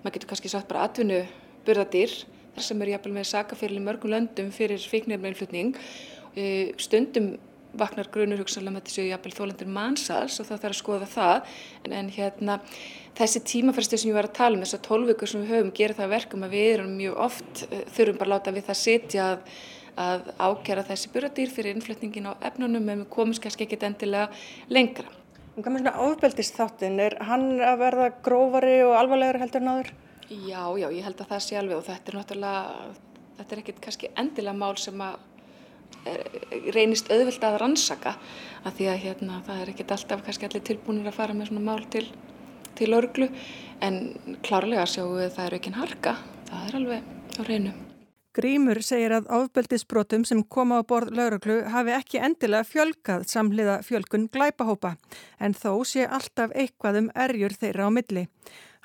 maður 0.02 0.18
getur 0.18 0.32
kannski 0.32 0.52
sagt 0.54 0.70
bara 0.72 0.88
atvinnu 0.88 1.22
burðadýr 1.68 2.18
þar 2.56 2.68
sem 2.68 2.84
eru 2.84 2.96
jafnvel 2.96 3.14
með 3.16 3.30
sakafyrir 3.32 3.80
í 3.80 3.86
mörgum 3.86 4.12
löndum 4.12 4.52
fyrir 4.56 4.84
fíknefni 4.92 5.32
einflutning. 5.32 5.78
Eh, 6.36 6.72
stundum 6.80 7.34
vaknar 7.78 8.10
grunur 8.12 8.42
hugsaðlega 8.42 8.76
með 8.76 8.88
þessu 8.88 9.06
jafnvel 9.08 9.34
þólendur 9.38 9.70
mannsals 9.72 10.40
og 10.42 10.48
það 10.50 10.64
þarf 10.64 10.76
að 10.76 10.80
skoða 10.80 11.10
það 11.12 11.54
en, 11.86 11.94
en 12.00 12.10
hérna 12.16 12.58
þessi 13.18 13.44
tímafæstu 13.48 14.00
sem 14.00 14.12
ég 14.12 14.18
var 14.18 14.30
að 14.30 14.38
tala 14.40 14.58
um 14.58 14.66
þessar 14.66 14.84
tólvíkur 14.88 15.32
sem 15.32 15.44
við 15.44 15.56
höfum 15.56 15.72
gera 15.78 15.98
það 16.00 16.14
verkum 16.16 16.46
að 16.48 16.56
við 16.58 16.68
erum 16.74 16.98
mjög 16.98 17.22
oft 17.28 17.64
uh, 17.68 17.80
þurfum 17.96 18.20
bara 18.20 18.30
að 18.30 18.36
láta 18.36 18.56
við 18.56 18.68
það 18.68 18.80
setja 18.82 19.30
að, 19.30 19.56
að 20.06 20.30
ákjara 20.40 20.86
þessi 20.92 21.14
burðardýr 21.16 21.56
fyrir 21.56 21.76
innflutningin 21.76 22.30
á 22.32 22.34
efnunum 22.52 22.94
en 22.94 23.04
við 23.04 23.10
komum 23.16 23.42
kannski 23.46 23.68
ekki 23.68 23.82
endilega 23.88 24.30
lengra. 24.72 25.08
Og 25.52 25.66
hvað 25.66 25.74
með 25.74 25.82
svona 25.84 26.06
áfbeldist 26.08 26.56
þáttin, 26.56 27.00
er 27.04 27.18
hann 27.28 27.50
að 27.60 27.82
verða 27.82 28.06
grófari 28.24 28.78
og 28.86 28.94
alvarlegur 28.96 29.42
heldur 29.42 29.66
náður? 29.66 29.90
Já, 30.32 30.64
já, 30.80 30.88
ég 30.88 31.04
held 31.04 31.20
að 31.20 31.34
það 31.34 31.42
sé 31.44 31.58
alveg 31.60 31.76
og 31.76 31.84
þetta 31.90 32.12
er 32.12 32.18
náttúrulega, 32.18 32.86
þetta 33.42 33.56
er 33.56 33.62
ekkit 33.62 33.82
kannski 33.84 34.12
endilega 34.22 34.56
mál 34.62 34.78
sem 34.80 35.04
að 35.04 35.18
reynist 36.76 37.12
auðvilt 37.14 37.44
að 37.46 37.60
rannsaka 37.62 38.16
að 38.66 38.80
því 38.80 38.90
að 38.92 39.04
hérna, 39.06 39.44
það 39.46 39.62
er 39.62 39.72
ekkert 39.74 39.94
alltaf 39.98 40.26
kannski 40.26 40.48
allir 40.48 40.66
tilbúinir 40.66 41.12
að 41.12 41.18
fara 41.20 41.38
með 41.38 41.52
svona 41.52 41.66
mál 41.68 41.86
til, 41.94 42.08
til 42.78 42.92
örglu 42.98 43.30
en 43.86 44.02
klárlega 44.46 44.88
sjáum 44.90 45.16
við 45.18 45.30
að 45.30 45.38
það 45.38 45.48
eru 45.48 45.62
ekki 45.62 45.78
harka, 45.78 46.18
það 46.50 46.68
er 46.68 46.78
alveg 46.82 47.16
á 47.38 47.42
reynu. 47.48 47.74
Grímur 48.32 48.80
segir 48.80 49.12
að 49.12 49.26
ofbeldisbrotum 49.36 50.24
sem 50.24 50.40
koma 50.48 50.78
á 50.80 50.88
borð 50.88 51.12
lauruglu 51.18 51.58
hafi 51.68 51.92
ekki 51.98 52.22
endilega 52.24 52.64
fjölkað 52.64 53.26
samhliða 53.28 53.82
fjölkun 53.84 54.30
glæpahópa 54.32 54.94
en 55.36 55.52
þó 55.52 55.84
sé 55.84 56.08
alltaf 56.08 56.56
eitthvað 56.56 57.02
um 57.02 57.12
erjur 57.26 57.58
þeirra 57.60 57.92
á 57.92 57.92
milli. 57.92 58.26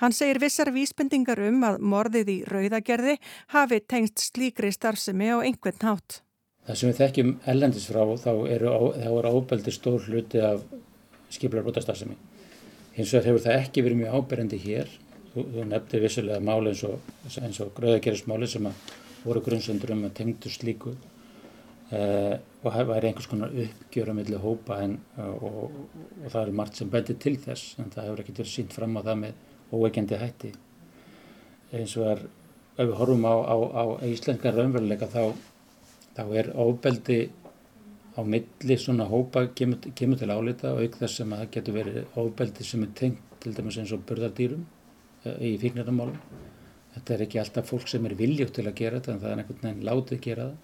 Hann 0.02 0.12
segir 0.12 0.42
vissar 0.42 0.72
vísbendingar 0.74 1.38
um 1.46 1.62
að 1.62 1.78
morðið 1.78 2.34
í 2.34 2.38
rauðagerði 2.50 3.16
hafi 3.54 3.80
tengst 3.86 4.26
slíkri 4.32 4.74
starfsemi 4.74 5.30
á 5.30 5.38
einhvern 5.38 5.78
hátt. 5.78 6.25
Það 6.66 6.78
sem 6.78 6.90
við 6.90 7.00
þekkjum 7.00 7.32
ellendis 7.52 7.86
frá 7.86 8.02
þá 8.18 8.30
eru, 8.50 8.70
eru 8.98 9.30
ábeldi 9.30 9.74
stór 9.74 10.02
hluti 10.08 10.40
af 10.42 10.64
skiplarbrotastafsemi. 11.36 12.16
Hins 12.96 13.12
vegar 13.12 13.28
hefur 13.28 13.44
það 13.44 13.58
ekki 13.60 13.84
verið 13.86 14.00
mjög 14.00 14.16
áberendi 14.16 14.58
hér. 14.62 14.90
Þú, 15.34 15.44
þú 15.52 15.66
nefndi 15.70 16.00
vissilega 16.02 16.42
máli 16.42 16.72
eins 16.72 16.82
og, 16.88 17.66
og 17.66 17.74
gröðagerismáli 17.76 18.48
sem 18.50 18.70
voru 19.26 19.42
grunnsendur 19.44 19.92
um 19.94 20.06
að 20.08 20.14
tengdu 20.16 20.50
slíku 20.50 20.94
uh, 20.94 22.34
og 22.62 22.68
það 22.70 22.90
væri 22.90 23.10
einhvers 23.10 23.28
konar 23.30 23.54
uppgjöra 23.64 24.14
millir 24.16 24.42
hópa 24.42 24.78
en, 24.84 24.96
og, 25.22 25.42
og, 25.48 25.74
og 26.22 26.30
það 26.30 26.40
eru 26.42 26.56
margt 26.60 26.80
sem 26.80 26.90
bendir 26.90 27.18
til 27.22 27.36
þess 27.42 27.76
en 27.82 27.92
það 27.94 28.08
hefur 28.08 28.22
ekkert 28.22 28.40
verið 28.42 28.54
sínt 28.54 28.76
fram 28.76 28.96
á 28.98 29.02
það 29.02 29.20
með 29.22 29.42
óveikendi 29.76 30.22
hætti. 30.22 30.54
Eins 31.76 31.94
og 32.00 32.08
er, 32.14 32.24
ef 32.78 32.88
við 32.88 32.96
horfum 33.00 33.28
á, 33.28 33.34
á, 33.34 33.56
á 33.76 33.84
íslenskar 34.08 34.56
raunveruleika 34.56 35.10
þá 35.12 35.22
þá 36.16 36.22
er 36.40 36.50
ofbeldi 36.56 37.18
á 38.16 38.20
milli 38.24 38.76
svona 38.80 39.04
hópa 39.10 39.46
kemur, 39.54 39.90
kemur 39.94 40.18
til 40.20 40.32
álita 40.32 40.72
og 40.72 40.82
auk 40.84 40.98
þess 41.00 41.20
sem 41.20 41.32
að 41.32 41.42
það 41.42 41.54
getur 41.56 41.76
verið 41.76 42.18
ofbeldi 42.22 42.64
sem 42.64 42.84
er 42.86 42.92
tengt 43.00 43.40
til 43.42 43.52
dæmis 43.56 43.76
eins 43.82 43.92
og 43.92 44.04
burðardýrum 44.08 44.62
eh, 45.24 45.36
í 45.50 45.56
fíknarnamálum. 45.60 46.16
Þetta 46.94 47.14
er 47.14 47.24
ekki 47.26 47.40
alltaf 47.42 47.68
fólk 47.68 47.90
sem 47.92 48.08
er 48.08 48.16
viljótt 48.16 48.56
til 48.56 48.64
að 48.64 48.78
gera 48.80 49.00
þetta 49.00 49.12
en 49.12 49.22
það 49.22 49.32
er 49.32 49.42
einhvern 49.42 49.64
veginn 49.66 49.88
látið 49.90 50.16
að 50.16 50.24
gera 50.26 50.48
það. 50.48 50.62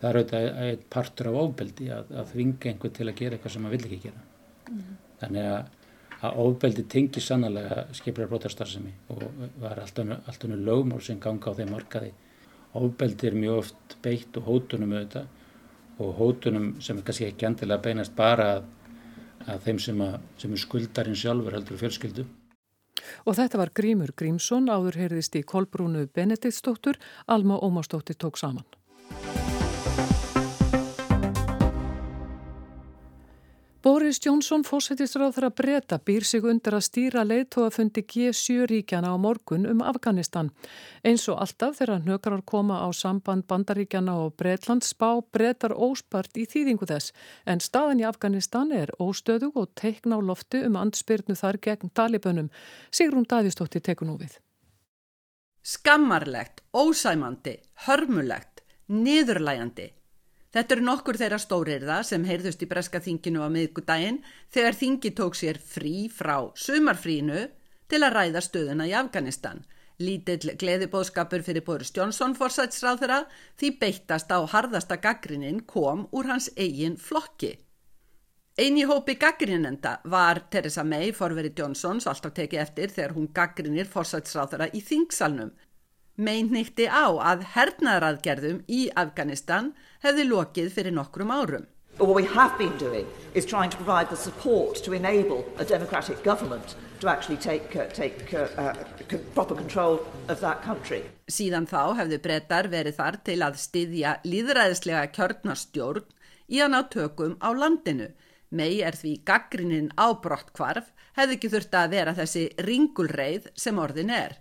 Það 0.00 0.10
er 0.10 0.18
auðvitað 0.18 0.62
eitt 0.66 0.86
partur 0.92 1.28
af 1.30 1.38
ofbeldi 1.40 1.90
að, 1.92 2.14
að 2.20 2.32
þvinga 2.34 2.70
einhvern 2.70 2.96
til 2.98 3.08
að 3.08 3.18
gera 3.20 3.36
eitthvað 3.36 3.54
sem 3.54 3.64
maður 3.64 3.76
vil 3.76 3.88
ekki 3.88 4.02
gera. 4.04 4.22
Mm. 4.70 4.94
Þannig 5.22 5.48
að, 5.48 5.74
að 6.20 6.40
ofbeldi 6.44 6.84
tengir 6.94 7.24
sannlega 7.24 7.84
skiplar 7.96 8.30
brotarstarfsemi 8.30 8.92
og 9.12 9.24
var 9.60 9.80
allt 9.80 10.44
unnu 10.44 10.60
lögmál 10.60 11.00
sem 11.04 11.20
ganga 11.20 11.52
á 11.52 11.56
þeim 11.56 11.72
markaði 11.72 12.12
Óbeldi 12.74 13.26
er 13.26 13.34
mjög 13.34 13.62
oft 13.64 13.96
beitt 14.02 14.36
og 14.38 14.46
hótunum 14.46 14.92
auðvitað 14.94 16.00
og 16.00 16.12
hótunum 16.16 16.68
sem 16.80 16.98
er 16.98 17.06
kannski 17.06 17.26
ekki 17.28 17.48
endilega 17.48 17.82
beinast 17.84 18.14
bara 18.16 18.46
að, 18.56 18.68
að 19.46 19.64
þeim 19.66 19.80
sem, 19.84 20.04
að, 20.06 20.18
sem 20.40 20.54
er 20.54 20.62
skuldarinn 20.62 21.18
sjálfur 21.18 21.56
heldur 21.58 21.80
fjölskyldu. 21.80 22.26
Og 23.26 23.36
þetta 23.36 23.58
var 23.60 23.72
Grímur 23.76 24.12
Grímsson, 24.16 24.68
áður 24.70 25.00
heyrðist 25.02 25.36
í 25.36 25.42
Kolbrúnu 25.42 26.06
Benediktsdóttur, 26.14 27.00
Alma 27.26 27.58
Ómarsdóttir 27.58 28.18
tók 28.20 28.38
saman. 28.40 28.64
Boris 34.10 34.26
Jónsson, 34.26 34.64
fósættisráð 34.66 35.36
þar 35.36 35.44
að 35.46 35.52
breyta, 35.60 35.96
býr 36.02 36.24
sig 36.26 36.42
undir 36.42 36.74
að 36.74 36.82
stýra 36.82 37.22
leiðtóafundi 37.22 38.02
G7 38.10 38.64
ríkjana 38.66 39.12
á 39.14 39.16
morgun 39.22 39.68
um 39.70 39.84
Afganistan. 39.86 40.48
Eins 41.06 41.28
og 41.30 41.38
alltaf 41.38 41.76
þegar 41.78 42.02
nökrar 42.02 42.42
koma 42.42 42.80
á 42.82 42.90
samband 42.90 43.46
bandaríkjana 43.46 44.16
og 44.18 44.34
Breitland 44.34 44.82
spá 44.82 45.22
breytar 45.22 45.76
óspart 45.78 46.34
í 46.34 46.48
þýðingu 46.50 46.88
þess. 46.90 47.12
En 47.46 47.62
staðan 47.62 48.02
í 48.02 48.08
Afganistan 48.08 48.74
er 48.74 48.90
óstöðug 48.98 49.54
og 49.62 49.70
teikna 49.78 50.18
á 50.18 50.26
lofti 50.26 50.64
um 50.66 50.80
andspyrnu 50.82 51.38
þar 51.38 51.60
gegn 51.62 51.94
talibönum. 51.94 52.50
Sigrún 52.90 53.30
Davísdóttir 53.30 53.86
tekur 53.86 54.10
nú 54.10 54.18
við. 54.18 54.40
Skammarlegt, 55.62 56.66
ósæmandi, 56.74 57.60
hörmulegt, 57.86 58.66
niðurlægandi. 58.90 59.92
Þetta 60.50 60.74
eru 60.74 60.82
nokkur 60.82 61.18
þeirra 61.20 61.38
stórirða 61.38 61.96
sem 62.06 62.24
heyrðust 62.26 62.62
í 62.64 62.68
breska 62.70 62.98
þinginu 63.02 63.44
á 63.46 63.48
miðgudaginn 63.54 64.18
þegar 64.50 64.78
þingi 64.80 65.12
tók 65.14 65.38
sér 65.38 65.60
frí 65.62 66.08
frá 66.10 66.50
sumarfrínu 66.58 67.44
til 67.90 68.00
að 68.02 68.16
ræða 68.16 68.42
stöðuna 68.42 68.88
í 68.90 68.96
Afganistan. 68.98 69.62
Lítill 70.00 70.56
gleðibóðskapur 70.58 71.44
fyrir 71.46 71.62
Boris 71.62 71.92
Johnson 71.94 72.34
forsætsráð 72.34 73.02
þeirra 73.02 73.18
því 73.60 73.72
beittast 73.78 74.32
á 74.34 74.42
harðasta 74.42 74.98
gaggrinin 74.98 75.62
kom 75.70 76.06
úr 76.10 76.32
hans 76.32 76.50
eigin 76.56 76.96
flokki. 76.98 77.58
Einn 78.58 78.76
í 78.80 78.82
hópi 78.88 79.14
gaggrinenda 79.20 80.00
var 80.10 80.42
Theresa 80.50 80.82
May, 80.84 81.12
forveri 81.16 81.52
Johnsons, 81.56 82.08
alltaf 82.10 82.34
tekið 82.34 82.62
eftir 82.64 82.90
þegar 82.90 83.14
hún 83.14 83.30
gaggrinir 83.32 83.86
forsætsráð 83.88 84.56
þeirra 84.56 84.72
í 84.74 84.82
þingsalnum 84.82 85.52
meinnýtti 86.20 86.86
á 86.86 87.08
að 87.32 87.44
hernaðaraðgerðum 87.54 88.62
í 88.68 88.86
Afganistan 89.02 89.72
hefði 90.04 90.26
lokið 90.28 90.72
fyrir 90.76 90.96
nokkrum 90.96 91.32
árum. 91.32 91.66
What 92.00 92.14
we 92.14 92.24
have 92.24 92.56
been 92.56 92.76
doing 92.78 93.06
is 93.34 93.44
trying 93.44 93.70
to 93.70 93.76
provide 93.76 94.08
the 94.08 94.16
support 94.16 94.82
to 94.84 94.92
enable 94.92 95.44
a 95.58 95.64
democratic 95.64 96.22
government 96.24 96.76
to 97.00 97.08
actually 97.08 97.36
take, 97.36 97.76
uh, 97.76 97.86
take 97.92 98.32
uh, 98.32 98.48
uh, 98.56 98.74
proper 99.34 99.54
control 99.54 100.00
of 100.28 100.40
that 100.40 100.62
country. 100.62 101.02
Síðan 101.28 101.68
þá 101.68 101.96
hefðu 102.00 102.20
brettar 102.24 102.70
verið 102.72 102.96
þar 103.00 103.20
til 103.24 103.38
að 103.44 103.60
styðja 103.60 104.16
líðræðislega 104.24 105.06
kjörnarstjórn 105.16 106.08
í 106.48 106.60
að 106.64 106.72
ná 106.72 106.80
tökum 106.92 107.36
á 107.44 107.48
landinu. 107.52 108.10
Mei 108.50 108.80
er 108.82 108.96
því 108.98 109.18
gaggrinnin 109.28 109.92
á 109.94 110.10
brottkvarf 110.16 110.88
hefði 111.18 111.36
ekki 111.36 111.52
þurft 111.52 111.76
að 111.78 111.92
vera 111.94 112.16
þessi 112.16 112.46
ringulreið 112.64 113.52
sem 113.60 113.78
orðin 113.78 114.10
er. 114.14 114.40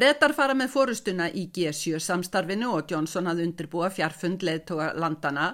Brettar 0.00 0.32
fara 0.32 0.54
með 0.56 0.70
fórustuna 0.72 1.26
í 1.36 1.42
G7 1.52 1.98
samstarfinu 2.00 2.70
og 2.72 2.86
Johnson 2.88 3.26
hafði 3.28 3.44
undirbúa 3.44 3.90
fjarfund 3.92 4.40
leðtoga 4.48 4.94
landana 4.96 5.50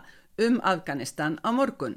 um 0.46 0.60
Afganistan 0.62 1.34
á 1.42 1.50
morgun. 1.50 1.96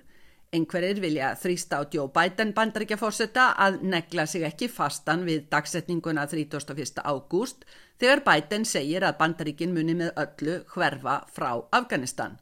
Einhverjir 0.50 0.98
vilja 1.04 1.28
þrýsta 1.38 1.78
á 1.78 1.86
Joe 1.94 2.10
Biden 2.16 2.56
bandaríkja 2.58 2.98
fórsetta 2.98 3.52
að 3.54 3.78
negla 3.92 4.26
sig 4.26 4.48
ekki 4.50 4.72
fastan 4.80 5.28
við 5.30 5.46
dagsetninguna 5.54 6.26
31. 6.26 7.04
ágúst 7.06 7.70
þegar 8.02 8.26
Biden 8.32 8.66
segir 8.66 9.06
að 9.06 9.20
bandaríkin 9.22 9.78
muni 9.78 10.00
með 10.02 10.18
öllu 10.26 10.58
hverfa 10.74 11.20
frá 11.30 11.52
Afganistan. 11.70 12.40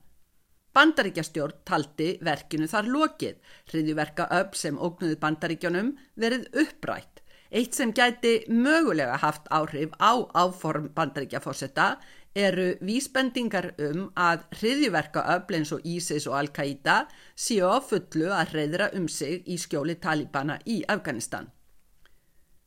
Bandaríkjastjórn 0.72 1.66
taldi 1.68 2.14
verkinu 2.24 2.72
þar 2.72 2.88
lokið, 2.96 3.36
hriðjuverka 3.74 4.32
upp 4.40 4.56
sem 4.56 4.80
ógnuði 4.80 5.20
bandaríkjónum 5.20 5.98
verið 6.16 6.48
upprætt. 6.64 7.17
Eitt 7.52 7.76
sem 7.78 7.94
gæti 7.96 8.42
mögulega 8.52 9.18
haft 9.22 9.48
áhrif 9.50 9.94
á 10.04 10.12
áform 10.36 10.90
bandaríkjafósetta 10.96 11.98
eru 12.36 12.74
vísbendingar 12.84 13.72
um 13.80 14.10
að 14.14 14.44
hriðiverka 14.60 15.24
öll 15.36 15.58
eins 15.58 15.72
og 15.72 15.86
ISIS 15.88 16.28
og 16.28 16.36
Al-Qaida 16.42 16.98
séu 17.36 17.72
á 17.72 17.80
fullu 17.80 18.28
að 18.30 18.54
hriðra 18.54 18.90
um 19.00 19.08
sig 19.08 19.48
í 19.48 19.58
skjóli 19.58 19.96
talibana 19.96 20.60
í 20.66 20.84
Afganistan. 20.88 21.48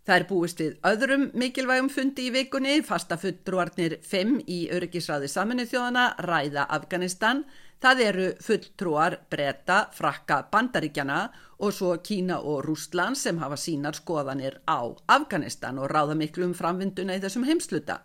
Það 0.08 0.16
er 0.16 0.26
búist 0.26 0.60
við 0.60 0.76
öðrum 0.88 1.26
mikilvægum 1.36 1.90
fundi 1.92 2.30
í 2.30 2.34
vikunni, 2.34 2.80
fasta 2.82 3.18
fulltrúarnir 3.20 3.98
5 4.00 4.38
í 4.48 4.60
öryggisræði 4.72 5.28
saminnið 5.28 5.74
þjóðana, 5.74 6.06
ræða 6.24 6.64
Afganistan, 6.72 7.44
Það 7.80 8.00
eru 8.04 8.24
fulltrúar 8.44 9.14
breyta, 9.32 9.86
frakka 9.96 10.42
bandaríkjana 10.52 11.20
og 11.60 11.74
svo 11.76 11.92
Kína 12.02 12.40
og 12.40 12.64
Rústland 12.64 13.18
sem 13.20 13.38
hafa 13.38 13.56
sínar 13.60 13.96
skoðanir 13.96 14.60
á 14.66 14.80
Afganistan 15.08 15.78
og 15.78 15.90
ráða 15.90 16.16
miklu 16.16 16.48
um 16.48 16.54
framvinduna 16.54 17.16
í 17.16 17.22
þessum 17.22 17.44
heimsluta. 17.48 18.00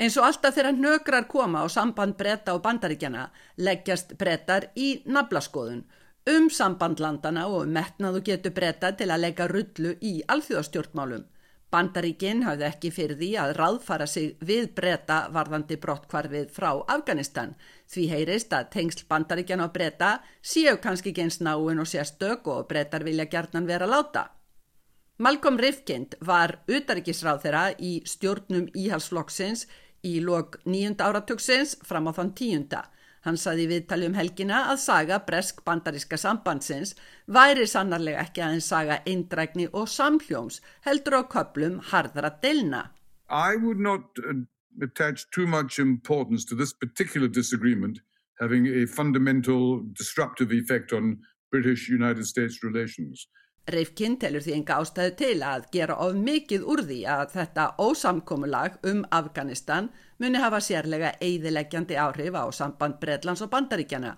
Eins 0.00 0.16
og 0.16 0.24
alltaf 0.26 0.56
þegar 0.56 0.78
nökrar 0.78 1.28
koma 1.28 1.62
á 1.62 1.68
samband 1.68 2.16
bretta 2.16 2.54
og 2.56 2.62
bandaríkjana 2.64 3.28
leggjast 3.56 4.16
brettar 4.18 4.70
í 4.74 5.02
nablaskoðun 5.06 5.84
um 6.32 6.48
sambandlandana 6.50 7.48
og 7.50 7.68
metnaðu 7.68 8.22
getur 8.24 8.54
bretta 8.56 8.92
til 8.96 9.10
að 9.10 9.24
leggja 9.26 9.48
rullu 9.50 9.94
í 10.00 10.22
alþjóðastjórnmálum. 10.28 11.24
Bandaríkinn 11.72 12.42
hafði 12.44 12.66
ekki 12.66 12.90
fyrir 12.92 13.16
því 13.16 13.28
að 13.40 13.54
ráðfara 13.56 14.06
sig 14.06 14.34
við 14.44 14.66
breyta 14.76 15.22
varðandi 15.32 15.78
brottkvarfið 15.80 16.50
frá 16.52 16.68
Afganistan. 16.92 17.54
Því 17.88 18.04
heyrist 18.10 18.52
að 18.52 18.68
tengsl 18.74 19.06
bandaríkjan 19.08 19.64
á 19.64 19.72
breyta 19.72 20.10
séu 20.44 20.76
kannski 20.84 21.14
genst 21.16 21.40
náinn 21.40 21.80
og 21.80 21.88
sérstök 21.88 22.50
og 22.52 22.68
breytar 22.68 23.06
vilja 23.08 23.24
gertnan 23.24 23.68
vera 23.70 23.88
láta. 23.88 24.26
Malcolm 25.16 25.56
Rifkind 25.56 26.18
var 26.20 26.58
utaríkisráð 26.68 27.40
þeirra 27.46 27.64
í 27.80 27.94
stjórnum 28.04 28.68
íhalsflokksins 28.76 29.64
í 30.04 30.18
lok 30.20 30.58
nýjunda 30.66 31.08
áratugsins 31.08 31.78
fram 31.88 32.10
á 32.10 32.12
þann 32.12 32.34
tíunda. 32.36 32.82
Hann 33.22 33.38
saði 33.38 33.68
viðtali 33.70 34.08
um 34.10 34.16
helgina 34.18 34.64
að 34.72 34.80
saga 34.82 35.18
bresk-bandaríska 35.26 36.18
sambandsins 36.18 36.96
væri 37.26 37.68
sannarlega 37.70 38.24
ekki 38.26 38.42
aðeins 38.42 38.70
saga 38.72 38.98
eindrækni 39.06 39.68
og 39.72 39.86
samhljóms 39.88 40.60
heldur 40.86 41.20
á 41.20 41.22
köplum 41.34 41.78
harðra 41.92 42.32
delna. 42.42 42.88
I 43.30 43.56
would 43.56 43.78
not 43.78 44.18
uh, 44.18 44.42
attach 44.82 45.30
too 45.30 45.46
much 45.46 45.78
importance 45.78 46.44
to 46.46 46.56
this 46.56 46.72
particular 46.72 47.28
disagreement 47.28 48.00
having 48.40 48.66
a 48.66 48.86
fundamental 48.86 49.80
disruptive 49.92 50.52
effect 50.52 50.92
on 50.92 51.18
British-United 51.52 52.26
States 52.26 52.62
relations. 52.64 53.28
Reifkinn 53.70 54.16
telur 54.18 54.42
því 54.42 54.56
enga 54.56 54.76
ástæðu 54.82 55.12
til 55.20 55.42
að 55.46 55.66
gera 55.74 55.94
of 56.02 56.16
mikið 56.18 56.64
úr 56.66 56.80
því 56.88 56.96
að 57.06 57.28
þetta 57.36 57.66
ósamkomulag 57.78 58.80
um 58.90 59.04
Afganistan 59.14 59.92
muni 60.18 60.40
hafa 60.42 60.58
sérlega 60.58 61.12
eidileggjandi 61.22 61.94
áhrif 61.94 62.34
á 62.34 62.44
samband 62.50 62.98
Breitlands 62.98 63.44
og 63.46 63.52
Bandaríkjana. 63.52 64.16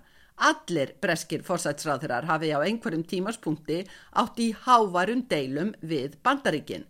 Allir 0.49 0.95
breskir 1.01 1.45
fórsætsráðurar 1.45 2.25
hafi 2.25 2.49
á 2.57 2.59
einhverjum 2.59 3.05
tímaspunkti 3.05 3.83
átt 4.17 4.41
í 4.41 4.49
hávarum 4.65 5.21
deilum 5.29 5.71
við 5.81 6.17
Bandaríkin. 6.25 6.89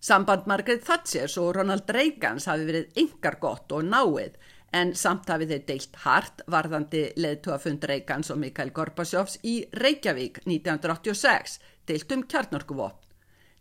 Samband 0.00 0.48
Margaret 0.48 0.84
Thatcher 0.84 1.28
og 1.40 1.54
Ronald 1.56 1.88
Reagans 1.92 2.48
hafi 2.48 2.64
verið 2.64 2.98
yngar 3.04 3.38
gott 3.40 3.72
og 3.72 3.84
náið 3.84 4.40
en 4.74 4.90
samt 4.98 5.28
hafið 5.30 5.52
þeir 5.52 5.62
deilt 5.68 6.00
hart 6.02 6.42
varðandi 6.50 7.04
leðtúafund 7.20 7.84
Reykjans 7.88 8.32
og 8.34 8.40
Mikael 8.42 8.72
Gorbachevs 8.74 9.38
í 9.46 9.54
Reykjavík 9.78 10.42
1986, 10.42 11.60
deilt 11.88 12.12
um 12.12 12.24
kjarnorkuvopn. 12.28 13.04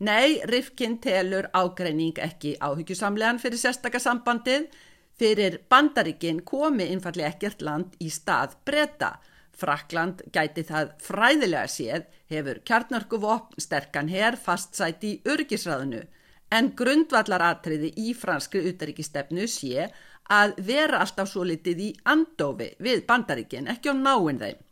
Nei, 0.04 0.42
Rifkin 0.50 0.98
telur 1.00 1.46
ágreining 1.56 2.18
ekki 2.20 2.56
áhyggjusamlegan 2.60 3.38
fyrir 3.40 3.62
sérstakasambandið, 3.62 4.66
fyrir 5.20 5.60
bandaríkin 5.70 6.42
komi 6.44 6.90
einfalli 6.92 7.24
ekkert 7.28 7.62
land 7.62 7.94
í 8.02 8.10
stað 8.12 8.58
breyta. 8.66 9.14
Frakland 9.54 10.24
gæti 10.34 10.66
það 10.66 10.96
fræðilega 11.06 11.70
séð, 11.70 12.08
hefur 12.34 12.60
kjarnorkuvopn 12.66 13.62
sterkan 13.62 14.10
herr 14.10 14.36
fastsæti 14.36 15.14
í 15.14 15.22
örgisræðinu, 15.30 16.02
en 16.52 16.72
grundvallaratriði 16.78 17.94
í 18.02 18.16
franskri 18.18 18.64
utaríkistefnu 18.72 19.46
sé 19.48 19.88
að 20.34 20.58
vera 20.66 21.04
alltaf 21.06 21.30
svo 21.30 21.46
litið 21.48 21.86
í 21.86 21.90
andofi 22.10 22.72
við 22.82 23.06
bandaríkinn, 23.08 23.70
ekki 23.70 23.94
á 23.94 23.96
náinn 23.96 24.42
þeim. 24.42 24.63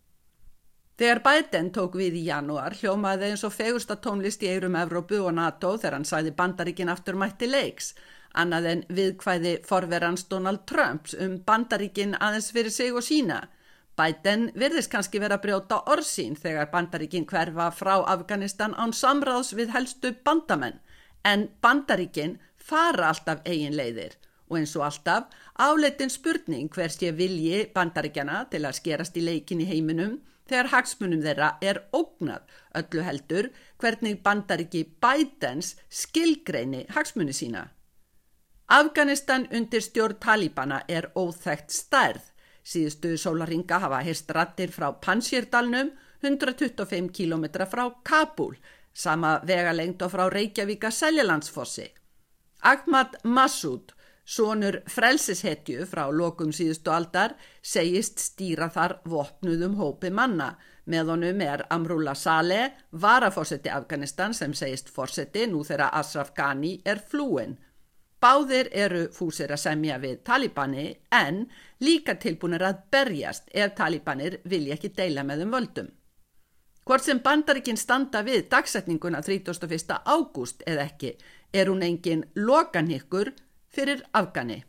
Þegar 1.00 1.22
Biden 1.26 1.72
tók 1.74 1.96
við 1.98 2.18
í 2.20 2.26
janúar 2.28 2.76
hljómaði 2.78 3.32
eins 3.32 3.44
og 3.48 3.54
fegursta 3.56 3.96
tónlist 3.98 4.44
í 4.44 4.50
eirum 4.52 4.76
Evrópu 4.78 5.22
og 5.24 5.34
NATO 5.38 5.74
þegar 5.78 5.98
hann 5.98 6.08
sæði 6.10 6.34
bandaríkinn 6.38 6.92
aftur 6.94 7.18
mætti 7.18 7.50
leiks, 7.50 7.94
annað 8.38 8.68
en 8.74 8.84
viðkvæði 9.00 9.56
forverans 9.68 10.28
Donald 10.30 10.66
Trumps 10.70 11.16
um 11.18 11.40
bandaríkinn 11.48 12.18
aðeins 12.20 12.52
fyrir 12.54 12.76
sig 12.76 12.94
og 12.94 13.08
sína. 13.08 13.42
Biden 13.98 14.48
virðist 14.56 14.92
kannski 14.92 15.20
vera 15.20 15.40
að 15.40 15.46
brjóta 15.48 15.82
orsín 15.94 16.38
þegar 16.40 16.72
bandaríkinn 16.72 17.28
hverfa 17.28 17.72
frá 17.76 17.96
Afganistan 18.14 18.76
án 18.76 18.94
samráðs 18.96 19.52
við 19.58 19.74
helstu 19.76 20.14
bandamenn, 20.26 20.80
en 21.24 21.50
bandaríkinn 21.62 22.38
fara 22.58 23.12
alltaf 23.12 23.44
eigin 23.46 23.76
leiðir. 23.78 24.16
Og 24.52 24.60
eins 24.60 24.76
og 24.76 24.86
alltaf 24.88 25.32
áleitin 25.56 26.12
spurning 26.12 26.70
hvers 26.72 26.98
ég 27.02 27.16
vilji 27.16 27.68
bandaríkjana 27.76 28.46
til 28.52 28.66
að 28.66 28.78
skerast 28.80 29.18
í 29.18 29.24
leikin 29.26 29.64
í 29.64 29.68
heiminum 29.70 30.20
þegar 30.50 30.72
hagsmunum 30.74 31.22
þeirra 31.24 31.52
er 31.62 31.82
ógnað 31.94 32.48
öllu 32.82 33.06
heldur 33.06 33.50
hvernig 33.82 34.22
bandaríki 34.24 34.84
Bidens 35.04 35.76
skilgreini 35.90 36.86
hagsmuni 36.96 37.36
sína. 37.36 37.68
Afganistan 38.72 39.48
undir 39.52 39.84
stjórn 39.84 40.20
Talibana 40.20 40.82
er 40.88 41.10
óþægt 41.16 41.74
stærð. 41.76 42.22
Síðustu 42.64 43.18
sólaringa 43.18 43.80
hafa 43.84 44.04
heist 44.06 44.30
rattir 44.32 44.72
frá 44.72 44.92
Pansjirdalnum 45.02 45.92
125 46.22 47.10
km 47.12 47.66
frá 47.66 47.90
Kabul, 48.04 48.56
sama 48.94 49.40
vegalengd 49.48 50.02
og 50.06 50.14
frá 50.14 50.30
Reykjavíka 50.30 50.92
Seljalandsfossi. 50.92 51.88
Ahmad 52.62 53.18
Massoud 53.24 53.92
Sónur 54.32 54.78
frelsishetju 54.88 55.84
frá 55.92 56.06
lokum 56.16 56.54
síðustu 56.56 56.94
aldar 56.96 57.34
segist 57.68 58.22
stýra 58.24 58.70
þar 58.72 58.94
vopnuðum 59.12 59.74
hópi 59.76 60.08
manna. 60.08 60.54
Með 60.88 61.12
honum 61.12 61.42
er 61.44 61.66
Amrullah 61.76 62.16
Saleh, 62.16 62.78
varafósetti 62.92 63.70
Afganistan 63.70 64.32
sem 64.34 64.54
segist 64.56 64.94
fósetti 64.96 65.50
nú 65.52 65.66
þegar 65.68 65.92
Ashraf 66.00 66.32
Ghani 66.38 66.78
er 66.86 67.04
flúin. 67.12 67.58
Báðir 68.24 68.70
eru 68.72 69.04
fúsir 69.12 69.52
að 69.52 69.64
semja 69.66 70.00
við 70.00 70.24
Talibani 70.24 70.88
en 71.12 71.44
líka 71.84 72.16
tilbúinir 72.16 72.64
að 72.64 72.86
berjast 72.94 73.52
ef 73.52 73.76
Talibanir 73.76 74.40
vilja 74.46 74.80
ekki 74.80 74.96
deila 74.96 75.28
með 75.28 75.48
um 75.50 75.56
völdum. 75.58 75.94
Hvort 76.88 77.04
sem 77.04 77.20
bandarikinn 77.20 77.78
standa 77.78 78.24
við 78.24 78.48
dagsetninguna 78.50 79.20
31. 79.28 80.00
ágúst 80.06 80.64
eða 80.64 80.88
ekki 80.88 81.18
er 81.52 81.68
hún 81.68 81.84
engin 81.84 82.30
lokanhyggur 82.36 83.36
fyrir 83.72 84.04
Afgani. 84.14 84.64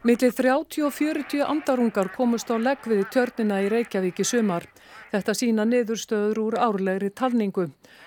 Millið 0.00 0.32
30 0.32 0.86
og 0.86 0.94
40 0.96 1.42
andarungar 1.44 2.08
komust 2.14 2.48
á 2.48 2.56
leggvið 2.56 3.02
tjörnina 3.12 3.58
í 3.60 3.68
Reykjavík 3.68 4.22
í 4.22 4.24
sumar. 4.24 4.64
Þetta 5.12 5.34
sína 5.36 5.66
niðurstöður 5.68 6.40
úr 6.40 6.56
árlegri 6.56 7.10
talningu. 7.12 7.66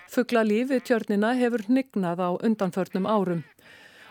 Fuggla 0.10 0.42
lífi 0.42 0.82
tjörnina 0.82 1.36
hefur 1.38 1.68
hnignað 1.68 2.24
á 2.26 2.30
undanförnum 2.42 3.06
árum. 3.06 3.44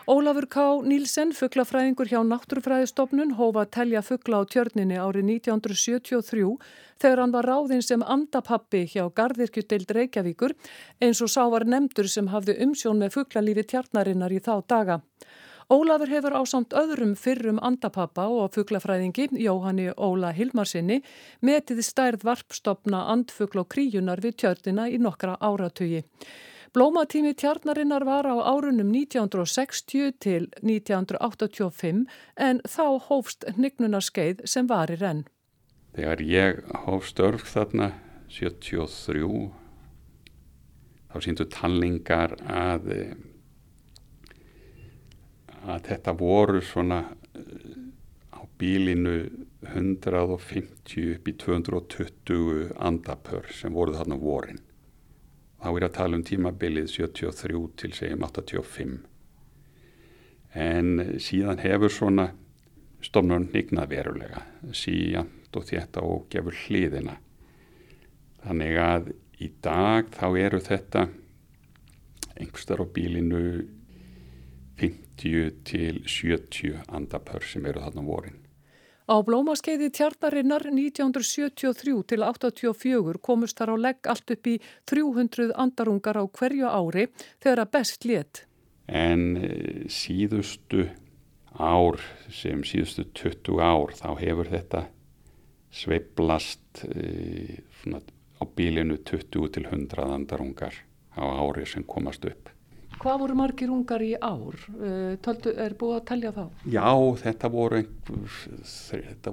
Ólafur 0.03 0.49
K. 0.51 0.63
Nílsen, 0.83 1.29
fugglafræðingur 1.31 2.09
hjá 2.11 2.17
Náttúrufræðistofnun, 2.27 3.37
hófa 3.37 3.61
að 3.63 3.69
telja 3.71 4.01
fuggla 4.03 4.41
á 4.43 4.51
tjörninni 4.51 4.97
árið 4.99 5.29
1973 5.39 6.43
þegar 6.99 7.21
hann 7.23 7.31
var 7.31 7.47
ráðinn 7.47 7.85
sem 7.87 8.03
andapappi 8.03 8.81
hjá 8.91 9.05
Garðirkjuteild 9.15 9.95
Reykjavíkur 9.95 10.57
eins 10.99 11.23
og 11.23 11.31
sá 11.31 11.47
var 11.47 11.63
nefndur 11.63 12.11
sem 12.11 12.27
hafði 12.35 12.57
umsjón 12.67 12.99
með 12.99 13.15
fugglalífi 13.15 13.63
tjarnarinnar 13.71 14.35
í 14.35 14.43
þá 14.43 14.53
daga. 14.67 14.99
Ólafur 15.71 16.11
hefur 16.11 16.35
á 16.35 16.43
samt 16.51 16.75
öðrum 16.75 17.15
fyrrum 17.15 17.63
andapappa 17.63 18.27
og 18.27 18.51
fugglafræðingi, 18.57 19.31
Jóhanni 19.39 19.93
Óla 19.95 20.35
Hilmarsinni, 20.35 20.99
metið 21.39 21.79
stærð 21.79 22.27
varpstopna 22.27 23.07
andfuggla 23.15 23.63
og 23.63 23.71
kríunar 23.71 24.19
við 24.19 24.41
tjörnina 24.43 24.91
í 24.91 24.99
nokkra 24.99 25.39
áratögi. 25.39 26.03
Blómatími 26.73 27.35
tjarnarinnar 27.37 28.01
var 28.01 28.25
á 28.25 28.33
árunum 28.49 28.89
1960 28.97 30.15
til 30.17 30.47
1985 30.65 31.99
en 32.33 32.61
þá 32.65 32.85
hófst 33.09 33.45
hnygnunaskeið 33.45 34.41
sem 34.49 34.65
varir 34.65 35.03
enn. 35.05 35.21
Þegar 35.93 36.23
ég 36.25 36.63
hófst 36.87 37.21
örf 37.21 37.45
þarna 37.53 37.91
73 38.33 39.29
þá 41.13 41.19
síndu 41.21 41.45
talningar 41.53 42.33
að, 42.41 42.89
að 45.61 45.87
þetta 45.91 46.17
voru 46.25 46.65
svona 46.65 47.03
á 48.33 48.41
bílinu 48.57 49.17
150 49.61 51.09
upp 51.13 51.29
í 51.29 51.39
220 51.45 52.73
andapör 52.81 53.53
sem 53.53 53.77
voru 53.77 53.93
þarna 53.93 54.17
vorin 54.17 54.63
þá 55.63 55.69
er 55.71 55.85
að 55.87 55.95
tala 55.95 56.17
um 56.19 56.23
tímabilið 56.27 56.89
73 56.91 57.59
til 57.79 57.93
segjum 57.95 58.25
85 58.27 58.95
en 60.59 61.19
síðan 61.23 61.61
hefur 61.63 61.93
svona 61.93 62.27
stofnun 63.03 63.47
nignað 63.53 63.93
verulega 63.95 64.43
síjant 64.75 65.55
og 65.55 65.67
þetta 65.69 66.03
og 66.05 66.27
gefur 66.33 66.55
hliðina. 66.65 67.15
Þannig 68.43 68.79
að 68.83 69.09
í 69.39 69.49
dag 69.63 70.11
þá 70.13 70.27
eru 70.43 70.59
þetta 70.63 71.07
einhverstar 72.33 72.83
á 72.83 72.85
bílinu 72.95 73.41
50 74.81 75.59
til 75.69 76.03
70 76.09 76.83
andapör 76.89 77.45
sem 77.47 77.65
eru 77.69 77.83
þarna 77.85 78.05
vorin 78.07 78.42
Á 79.03 79.15
blómaskeiði 79.19 79.89
tjarnarinnar 79.91 80.69
1973 80.71 81.95
til 82.07 82.23
84 82.23 83.19
komust 83.19 83.59
þar 83.59 83.75
á 83.75 83.77
legg 83.87 84.07
allt 84.07 84.31
upp 84.31 84.47
í 84.47 84.57
300 84.87 85.51
andarungar 85.59 86.19
á 86.19 86.23
hverju 86.23 86.71
ári 86.71 87.09
þegar 87.43 87.65
að 87.65 87.73
best 87.75 88.07
létt. 88.07 88.45
En 88.87 89.35
eh, 89.37 89.83
síðustu 89.91 90.87
ár 91.59 91.99
sem 92.31 92.63
síðustu 92.65 93.05
20 93.13 93.59
ár 93.61 93.93
þá 93.97 94.09
hefur 94.19 94.49
þetta 94.49 94.87
sveiblast 95.73 96.83
e, 96.85 97.61
á 98.37 98.43
bílinu 98.55 98.97
20 99.01 99.53
til 99.53 99.67
100 99.69 100.05
andarungar 100.05 100.73
á 101.17 101.23
ári 101.23 101.65
sem 101.65 101.85
komast 101.85 102.25
upp. 102.25 102.52
Hvað 103.03 103.17
voru 103.19 103.33
margir 103.35 103.67
ungar 103.67 103.99
í 103.99 104.13
ár? 104.15 104.55
Eh, 104.79 105.17
töldu, 105.19 105.51
er 105.59 105.73
búið 105.75 105.97
að 105.97 106.05
tellja 106.07 106.29
þá? 106.31 106.43
Já, 106.71 106.91
þetta 107.19 107.49
voru, 107.51 107.81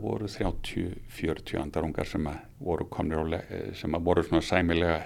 voru 0.02 0.30
30-40 0.33 1.61
andarungar 1.61 2.09
sem 2.11 2.26
voru 2.59 2.88
komnir 2.90 3.22
á, 3.22 3.38
sem 3.78 3.94
voru 4.02 4.24
svona 4.26 4.42
sæmilega 4.42 4.96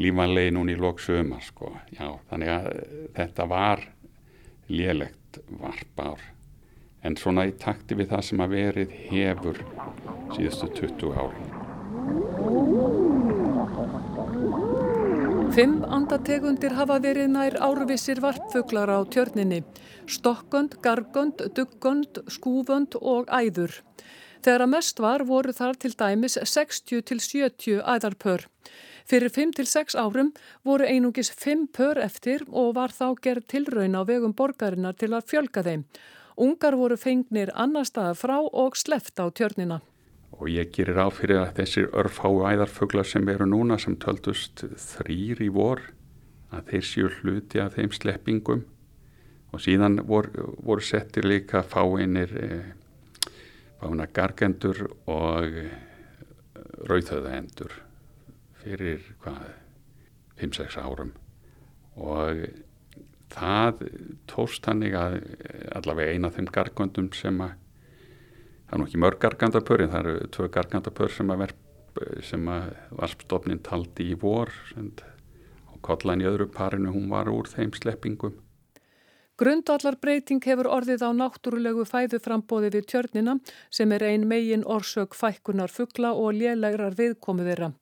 lífanlegi 0.00 0.54
núni 0.56 0.72
í 0.72 0.80
lóksuma 0.80 1.36
sko. 1.44 1.68
Já, 1.92 2.08
þannig 2.30 2.48
að 2.54 2.70
þetta 3.18 3.48
var 3.52 3.84
lélegt 4.72 5.42
varpár. 5.60 6.24
En 7.04 7.20
svona 7.20 7.44
í 7.50 7.52
takti 7.60 7.92
við 7.98 8.08
það 8.14 8.24
sem 8.30 8.40
að 8.40 8.56
verið 8.56 8.88
hefur 9.10 9.60
síðustu 10.32 10.72
20 10.80 11.12
ári. 11.20 11.42
Fimm 15.52 15.82
andategundir 15.84 16.72
hafa 16.72 16.94
verið 17.04 17.26
nær 17.28 17.58
árvissir 17.60 18.22
varpfuglar 18.24 18.88
á 18.88 19.04
tjörninni. 19.04 19.58
Stokkönd, 20.08 20.78
gargönd, 20.80 21.42
duggönd, 21.52 22.22
skúfönd 22.32 22.96
og 22.96 23.28
æður. 23.28 23.74
Þegar 24.40 24.64
að 24.64 24.72
mest 24.72 25.04
var 25.04 25.26
voru 25.28 25.52
þar 25.52 25.76
til 25.76 25.92
dæmis 25.92 26.38
60 26.40 27.04
til 27.04 27.20
70 27.20 27.84
æðarpör. 27.84 28.46
Fyrir 29.04 29.34
5 29.36 29.54
til 29.60 29.68
6 29.68 30.00
árum 30.00 30.32
voru 30.64 30.88
einungis 30.88 31.28
5 31.36 31.68
pör 31.76 32.00
eftir 32.00 32.48
og 32.48 32.72
var 32.80 32.96
þá 32.96 33.12
gerð 33.20 33.50
tilraun 33.52 34.00
á 34.00 34.08
vegum 34.08 34.32
borgarinnar 34.32 34.96
til 34.96 35.12
að 35.12 35.28
fjölga 35.34 35.68
þeim. 35.68 35.84
Ungar 36.40 36.80
voru 36.80 36.96
fengnir 36.96 37.52
annar 37.52 37.84
staða 37.84 38.16
frá 38.16 38.38
og 38.40 38.80
sleft 38.80 39.20
á 39.20 39.28
tjörnina 39.28 39.82
og 40.38 40.48
ég 40.50 40.72
gerir 40.74 40.98
á 40.98 41.06
fyrir 41.12 41.42
að 41.42 41.54
þessir 41.60 41.88
örfáu 41.92 42.42
æðarfuglar 42.48 43.06
sem 43.08 43.28
eru 43.28 43.46
núna 43.48 43.78
sem 43.80 43.96
töldust 44.00 44.64
þrýr 44.80 45.42
í 45.44 45.50
vor 45.52 45.82
að 46.52 46.72
þeir 46.72 46.86
séu 46.88 47.10
hluti 47.20 47.60
af 47.62 47.76
þeim 47.76 47.92
sleppingum. 47.94 48.64
Og 49.52 49.60
síðan 49.60 50.00
voru, 50.08 50.54
voru 50.64 50.84
settir 50.84 51.26
líka 51.28 51.60
fáinir 51.62 52.32
eh, 52.40 52.72
fáina 53.80 54.08
gargendur 54.08 54.86
og 55.10 55.58
eh, 55.60 55.72
rauðhauðaendur 56.88 57.74
fyrir 58.62 59.04
hvað 59.22 59.42
5-6 60.40 60.78
árum. 60.80 61.12
Og 62.00 62.46
það 63.32 63.84
tóst 64.30 64.66
hannig 64.68 64.96
að 64.96 65.20
allavega 65.76 66.14
eina 66.16 66.30
af 66.30 66.38
þeim 66.38 66.48
gargöndum 66.52 67.10
sem 67.16 67.40
að 67.44 67.58
það 68.72 68.78
er 68.78 68.80
nú 68.80 68.88
ekki 68.88 69.00
mörg 69.02 69.18
gargandapör 69.20 69.82
en 69.84 69.90
það 69.92 70.06
eru 70.06 70.28
tvö 70.32 70.46
gargandapör 70.48 71.10
sem 71.12 71.32
að, 71.36 71.50
að 72.48 72.68
varpstofnin 72.96 73.58
taldi 73.60 74.06
í 74.08 74.16
vor 74.16 74.48
og 74.80 75.80
kollan 75.84 76.22
í 76.22 76.28
öðru 76.30 76.46
parinu 76.48 76.94
hún 76.94 77.10
var 77.10 77.28
úr 77.28 77.50
þeim 77.52 77.74
sleppingum. 77.76 78.38
Grundallar 79.36 79.98
breyting 80.00 80.40
hefur 80.44 80.70
orðið 80.72 81.02
á 81.04 81.10
náttúrulegu 81.12 81.84
fæðuframbóði 81.88 82.70
við 82.72 82.86
tjörnina 82.88 83.34
sem 83.68 83.92
er 83.92 84.04
ein 84.06 84.24
megin 84.28 84.64
orsök 84.64 85.16
fækkunar 85.18 85.72
fuggla 85.72 86.14
og 86.16 86.38
lélægrar 86.38 86.96
viðkomu 86.96 87.44
þeirra. 87.44 87.72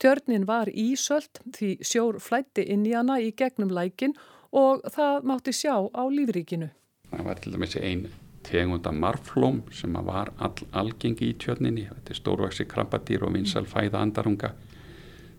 Tjörnin 0.00 0.46
var 0.48 0.70
ísöld 0.72 1.42
því 1.58 1.74
sjór 1.84 2.20
flætti 2.24 2.64
inn 2.72 2.86
í 2.88 2.94
hana 2.96 3.18
í 3.20 3.34
gegnum 3.36 3.72
lækin 3.72 4.16
og 4.52 4.80
það 4.94 5.28
mátti 5.28 5.52
sjá 5.52 5.74
á 5.76 6.02
lífríkinu. 6.08 6.70
Það 7.12 7.28
var 7.28 7.44
til 7.44 7.52
dæmis 7.56 7.76
einn 7.82 8.08
tegunda 8.48 8.92
marflóm 8.92 9.62
sem 9.74 9.94
var 10.08 10.32
all, 10.38 10.56
algengi 10.72 11.30
í 11.30 11.36
tjörninni. 11.40 11.86
Þetta 11.92 12.14
er 12.14 12.20
stórvaksi 12.20 12.66
krabbadýr 12.68 13.26
og 13.28 13.34
vinsal 13.36 13.66
fæða 13.68 14.02
andarunga. 14.02 14.52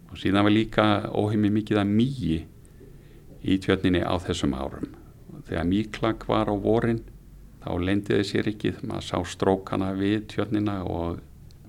Og 0.09 0.17
síðan 0.17 0.45
var 0.47 0.55
líka 0.55 0.87
óheimi 1.09 1.51
mikið 1.59 1.81
að 1.83 1.93
mýi 1.93 2.39
í 3.43 3.57
tjörninni 3.61 4.01
á 4.05 4.13
þessum 4.21 4.55
árum. 4.57 4.93
Þegar 5.49 5.69
mýklag 5.69 6.27
var 6.29 6.51
á 6.51 6.55
vorin 6.55 7.01
þá 7.63 7.71
lendiði 7.83 8.25
sér 8.27 8.51
ekki 8.53 8.75
maður 8.81 9.07
sá 9.07 9.17
strókana 9.33 9.91
við 9.97 10.27
tjörnina 10.33 10.79
og 10.87 11.19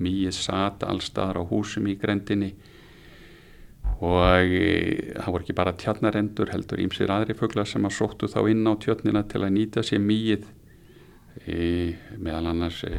mýið 0.01 0.37
satt 0.37 0.85
allstaðar 0.87 1.43
á 1.43 1.51
húsum 1.51 1.89
í 1.91 1.97
grendinni 2.01 2.55
og 4.01 4.23
e, 4.49 5.13
það 5.19 5.33
voru 5.35 5.45
ekki 5.45 5.57
bara 5.59 5.75
tjarnarendur 5.77 6.53
heldur 6.55 6.81
ímsir 6.81 7.11
aðri 7.13 7.37
fugglar 7.37 7.69
sem 7.69 7.85
að 7.85 7.97
sóttu 7.99 8.31
þá 8.31 8.41
inn 8.53 8.65
á 8.65 8.73
tjörnina 8.81 9.25
til 9.29 9.43
að 9.45 9.55
nýta 9.59 9.85
sér 9.85 10.01
mýið 10.05 10.47
í 11.49 11.95
meðal 12.19 12.51
annars 12.51 12.83
e, 12.85 12.97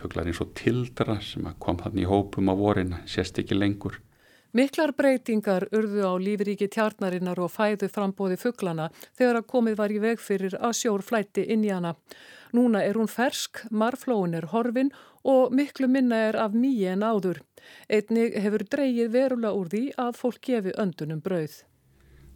fugglar 0.00 0.30
eins 0.30 0.40
og 0.42 0.54
tildra 0.58 1.18
sem 1.22 1.46
kom 1.62 1.78
þannig 1.80 2.06
í 2.06 2.10
hópum 2.10 2.50
á 2.50 2.54
vorin, 2.58 2.96
sést 3.06 3.38
ekki 3.38 3.58
lengur. 3.58 4.00
Miklar 4.54 4.92
breytingar 4.94 5.66
urðu 5.74 6.04
á 6.06 6.14
lífríki 6.14 6.68
tjarnarinnar 6.70 7.40
og 7.42 7.50
fæðu 7.50 7.88
frambóði 7.90 8.38
fugglana 8.38 8.86
þegar 9.18 9.40
að 9.40 9.48
komið 9.50 9.76
var 9.80 9.94
í 9.94 9.98
veg 10.04 10.22
fyrir 10.22 10.54
að 10.60 10.76
sjór 10.78 11.02
flætti 11.02 11.46
inn 11.50 11.66
í 11.66 11.72
hana. 11.74 11.96
Núna 12.54 12.84
er 12.86 12.94
hún 12.94 13.10
fersk, 13.10 13.64
marflóin 13.74 14.38
er 14.38 14.52
horfin 14.54 14.92
og 15.26 15.50
miklu 15.50 15.90
minna 15.90 16.22
er 16.30 16.38
af 16.38 16.54
mýi 16.54 16.86
en 16.92 17.02
áður. 17.02 17.42
Einnig 17.90 18.38
hefur 18.38 18.62
dreyið 18.70 19.10
verulega 19.10 19.58
úr 19.58 19.74
því 19.74 19.84
að 19.98 20.18
fólk 20.22 20.42
gefi 20.46 20.76
öndunum 20.78 21.24
brauð 21.24 21.64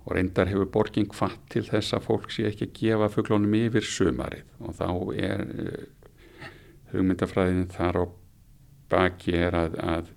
og 0.09 0.15
reyndar 0.17 0.49
hefur 0.49 0.71
borging 0.73 1.11
fatt 1.13 1.43
til 1.53 1.67
þess 1.69 1.93
að 1.93 2.07
fólk 2.07 2.31
sé 2.33 2.47
ekki 2.49 2.71
að 2.71 2.79
gefa 2.79 3.11
fugglónum 3.13 3.57
yfir 3.59 3.85
sömarið 3.85 4.47
og 4.65 4.79
þá 4.79 4.89
er 5.21 5.43
uh, 5.45 5.83
hugmyndafræðin 6.95 7.69
þar 7.75 8.01
á 8.01 8.05
baki 8.89 9.37
er 9.37 9.59
að, 9.59 9.77
að, 9.85 10.11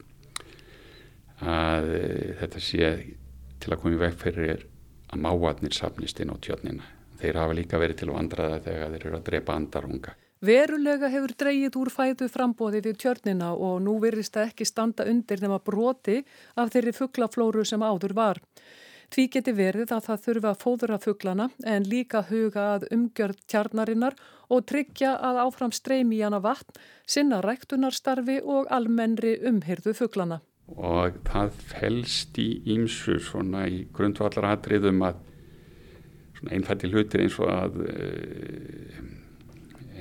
að 1.44 1.92
uh, 1.98 2.32
þetta 2.40 2.64
sé 2.64 2.94
til 3.62 3.76
að 3.76 3.84
koma 3.84 3.98
í 3.98 4.02
veg 4.06 4.18
fyrir 4.24 4.66
að 5.12 5.24
máatnir 5.28 5.76
safnist 5.76 6.24
inn 6.24 6.32
á 6.32 6.40
tjörnina. 6.40 6.88
Þeir 7.20 7.44
hafa 7.44 7.58
líka 7.58 7.80
verið 7.82 8.00
til 8.00 8.14
vandraða 8.16 8.64
þegar 8.64 8.94
þeir 8.96 9.08
eru 9.10 9.18
að 9.20 9.26
drepa 9.28 9.60
andarunga. 9.60 10.16
Verulega 10.42 11.06
hefur 11.14 11.36
dreyið 11.38 11.76
úr 11.78 11.90
fæðu 11.94 12.26
frambóði 12.34 12.80
við 12.88 12.96
tjörnina 13.04 13.52
og 13.54 13.76
nú 13.86 14.00
virðist 14.02 14.34
það 14.34 14.48
ekki 14.48 14.66
standa 14.66 15.06
undir 15.06 15.44
nema 15.44 15.60
broti 15.62 16.24
af 16.58 16.72
þeirri 16.74 16.96
fugglaflóru 16.98 17.66
sem 17.68 17.84
áður 17.86 18.16
var. 18.18 18.42
Því 19.12 19.26
geti 19.28 19.52
verið 19.52 19.90
að 19.92 20.06
það 20.06 20.22
þurfa 20.26 20.52
að 20.54 20.62
fóðura 20.62 20.98
fugglana 21.04 21.48
en 21.68 21.84
líka 21.84 22.22
huga 22.30 22.68
að 22.78 22.86
umgjörð 22.96 23.42
tjarnarinnar 23.52 24.16
og 24.48 24.64
tryggja 24.72 25.18
að 25.20 25.40
áfram 25.44 25.74
streymi 25.76 26.16
í 26.16 26.22
hana 26.24 26.40
vatn, 26.44 26.80
sinna 27.04 27.42
ræktunarstarfi 27.44 28.40
og 28.40 28.72
almennri 28.72 29.36
umhyrðu 29.52 29.98
fugglana. 30.00 30.40
Og 30.72 31.20
það 31.28 31.60
felst 31.74 32.40
í 32.40 32.48
ímsu 32.72 33.20
svona 33.20 33.66
í 33.68 33.84
grundvallar 33.92 34.54
atriðum 34.54 35.04
að 35.10 35.20
einfaldi 36.48 36.94
hlutir 36.94 37.26
eins 37.26 37.36
og 37.44 37.52
að 37.52 37.82
eh, 37.92 39.02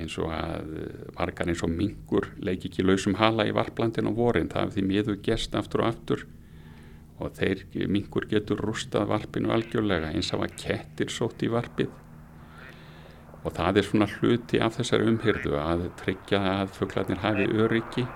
eins 0.00 0.14
og 0.22 0.30
að 0.32 0.76
vargar 1.18 1.50
eins 1.50 1.66
og 1.66 1.74
mingur 1.74 2.30
leiki 2.38 2.70
ekki 2.70 2.86
lausum 2.86 3.18
hala 3.18 3.48
í 3.48 3.56
varplandin 3.58 4.06
á 4.06 4.14
vorin, 4.14 4.48
það 4.48 4.70
hefði 4.70 4.86
miður 4.86 5.24
gest 5.26 5.58
aftur 5.58 5.82
og 5.82 5.90
aftur 5.90 6.30
og 7.20 7.34
þeir 7.36 7.64
mingur 7.92 8.26
getur 8.30 8.62
rústað 8.64 9.10
varpinu 9.10 9.52
algjörlega 9.54 10.12
eins 10.14 10.32
af 10.34 10.44
að 10.46 10.56
kettir 10.62 11.12
sótt 11.12 11.44
í 11.44 11.50
varpið. 11.52 11.90
Og 13.44 13.52
það 13.56 13.80
er 13.80 13.88
svona 13.88 14.08
hluti 14.18 14.60
af 14.60 14.76
þessari 14.76 15.08
umhyrðu 15.12 15.54
að 15.60 15.86
tryggja 16.00 16.40
að 16.56 16.74
fugglarnir 16.76 17.22
hafi 17.22 17.46
öryggi 17.64 18.06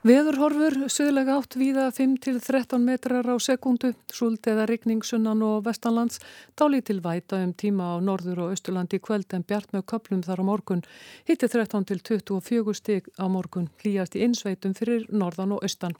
Veðurhorfur, 0.00 0.86
söðlega 0.88 1.34
átt 1.36 1.58
víða 1.60 1.82
5-13 1.92 2.80
metrar 2.80 3.26
á 3.28 3.36
sekundu, 3.36 3.90
sult 4.08 4.46
eða 4.48 4.64
rigning 4.64 5.02
sunnan 5.04 5.42
og 5.44 5.66
vestanlands, 5.66 6.22
dáli 6.56 6.78
til 6.80 7.02
væta 7.04 7.36
um 7.44 7.50
tíma 7.52 7.90
á 7.92 7.94
norður 8.00 8.46
og 8.46 8.54
austurlandi 8.54 8.96
kveld 8.96 9.36
en 9.36 9.44
bjart 9.44 9.74
með 9.76 9.84
köplum 9.92 10.22
þar 10.24 10.40
á 10.40 10.44
morgun, 10.48 10.82
hitti 11.28 11.50
13-24 11.52 12.72
stig 12.78 13.10
á 13.20 13.28
morgun, 13.28 13.66
hlýjast 13.84 14.16
í 14.16 14.22
insveitum 14.24 14.72
fyrir 14.72 15.04
norðan 15.12 15.52
og 15.58 15.66
austan. 15.68 15.92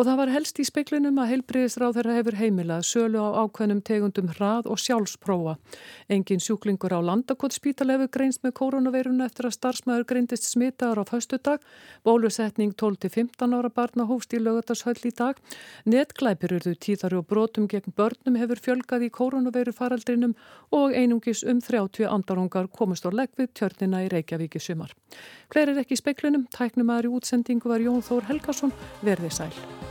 Og 0.00 0.08
það 0.08 0.16
var 0.22 0.32
helst 0.32 0.56
í 0.56 0.64
speiklunum 0.64 1.20
að 1.20 1.34
heilbriðisráð 1.34 2.00
þeirra 2.00 2.16
hefur 2.16 2.40
heimilað 2.40 2.88
sölu 2.88 3.20
á 3.20 3.44
ákveðnum 3.44 3.84
tegundum 3.84 4.32
hrað 4.32 4.72
og 4.72 4.80
sjálfsprófa. 4.80 5.58
Engin 6.08 6.40
sjúklingur 6.40 6.96
á 6.96 7.04
landakotspítal 7.04 7.92
hefur 7.92 8.08
greinst 8.16 8.40
með 8.48 8.56
koronaveiruna 8.64 9.28
eftir 9.28 9.50
að 9.50 9.58
starfsmæður 9.60 10.08
greindist 10.08 10.48
smitaðar 10.48 11.04
á 11.04 11.12
föstudag, 11.12 11.60
bólusetning 12.00 12.72
12-15 12.72 13.25
15 13.26 13.54
ára 13.58 13.70
barna 13.70 14.06
hófst 14.06 14.34
í 14.34 14.40
lögatashöll 14.40 15.00
í 15.08 15.12
dag. 15.16 15.38
Netglæpir 15.84 16.56
urðu 16.58 16.74
tíðari 16.78 17.18
og 17.18 17.26
brotum 17.30 17.66
gegn 17.70 17.94
börnum 17.96 18.38
hefur 18.38 18.62
fjölgað 18.62 19.06
í 19.08 19.10
koronaviru 19.10 19.74
faraldrinum 19.74 20.36
og 20.76 20.94
einungis 20.94 21.42
um 21.46 21.60
30 21.60 22.06
andarungar 22.10 22.70
komast 22.70 23.06
á 23.06 23.10
legg 23.10 23.34
við 23.38 23.52
tjörnina 23.58 24.04
í 24.06 24.12
Reykjavík 24.12 24.58
í 24.58 24.62
sumar. 24.62 24.94
Hver 25.50 25.72
er 25.72 25.82
ekki 25.82 25.96
í 25.96 26.02
speiklinum? 26.02 26.46
Tæknumæður 26.54 27.10
í 27.10 27.14
útsendingu 27.18 27.72
var 27.72 27.82
Jón 27.82 28.04
Þór 28.06 28.30
Helgarsson. 28.30 28.74
Verði 29.02 29.32
sæl. 29.34 29.85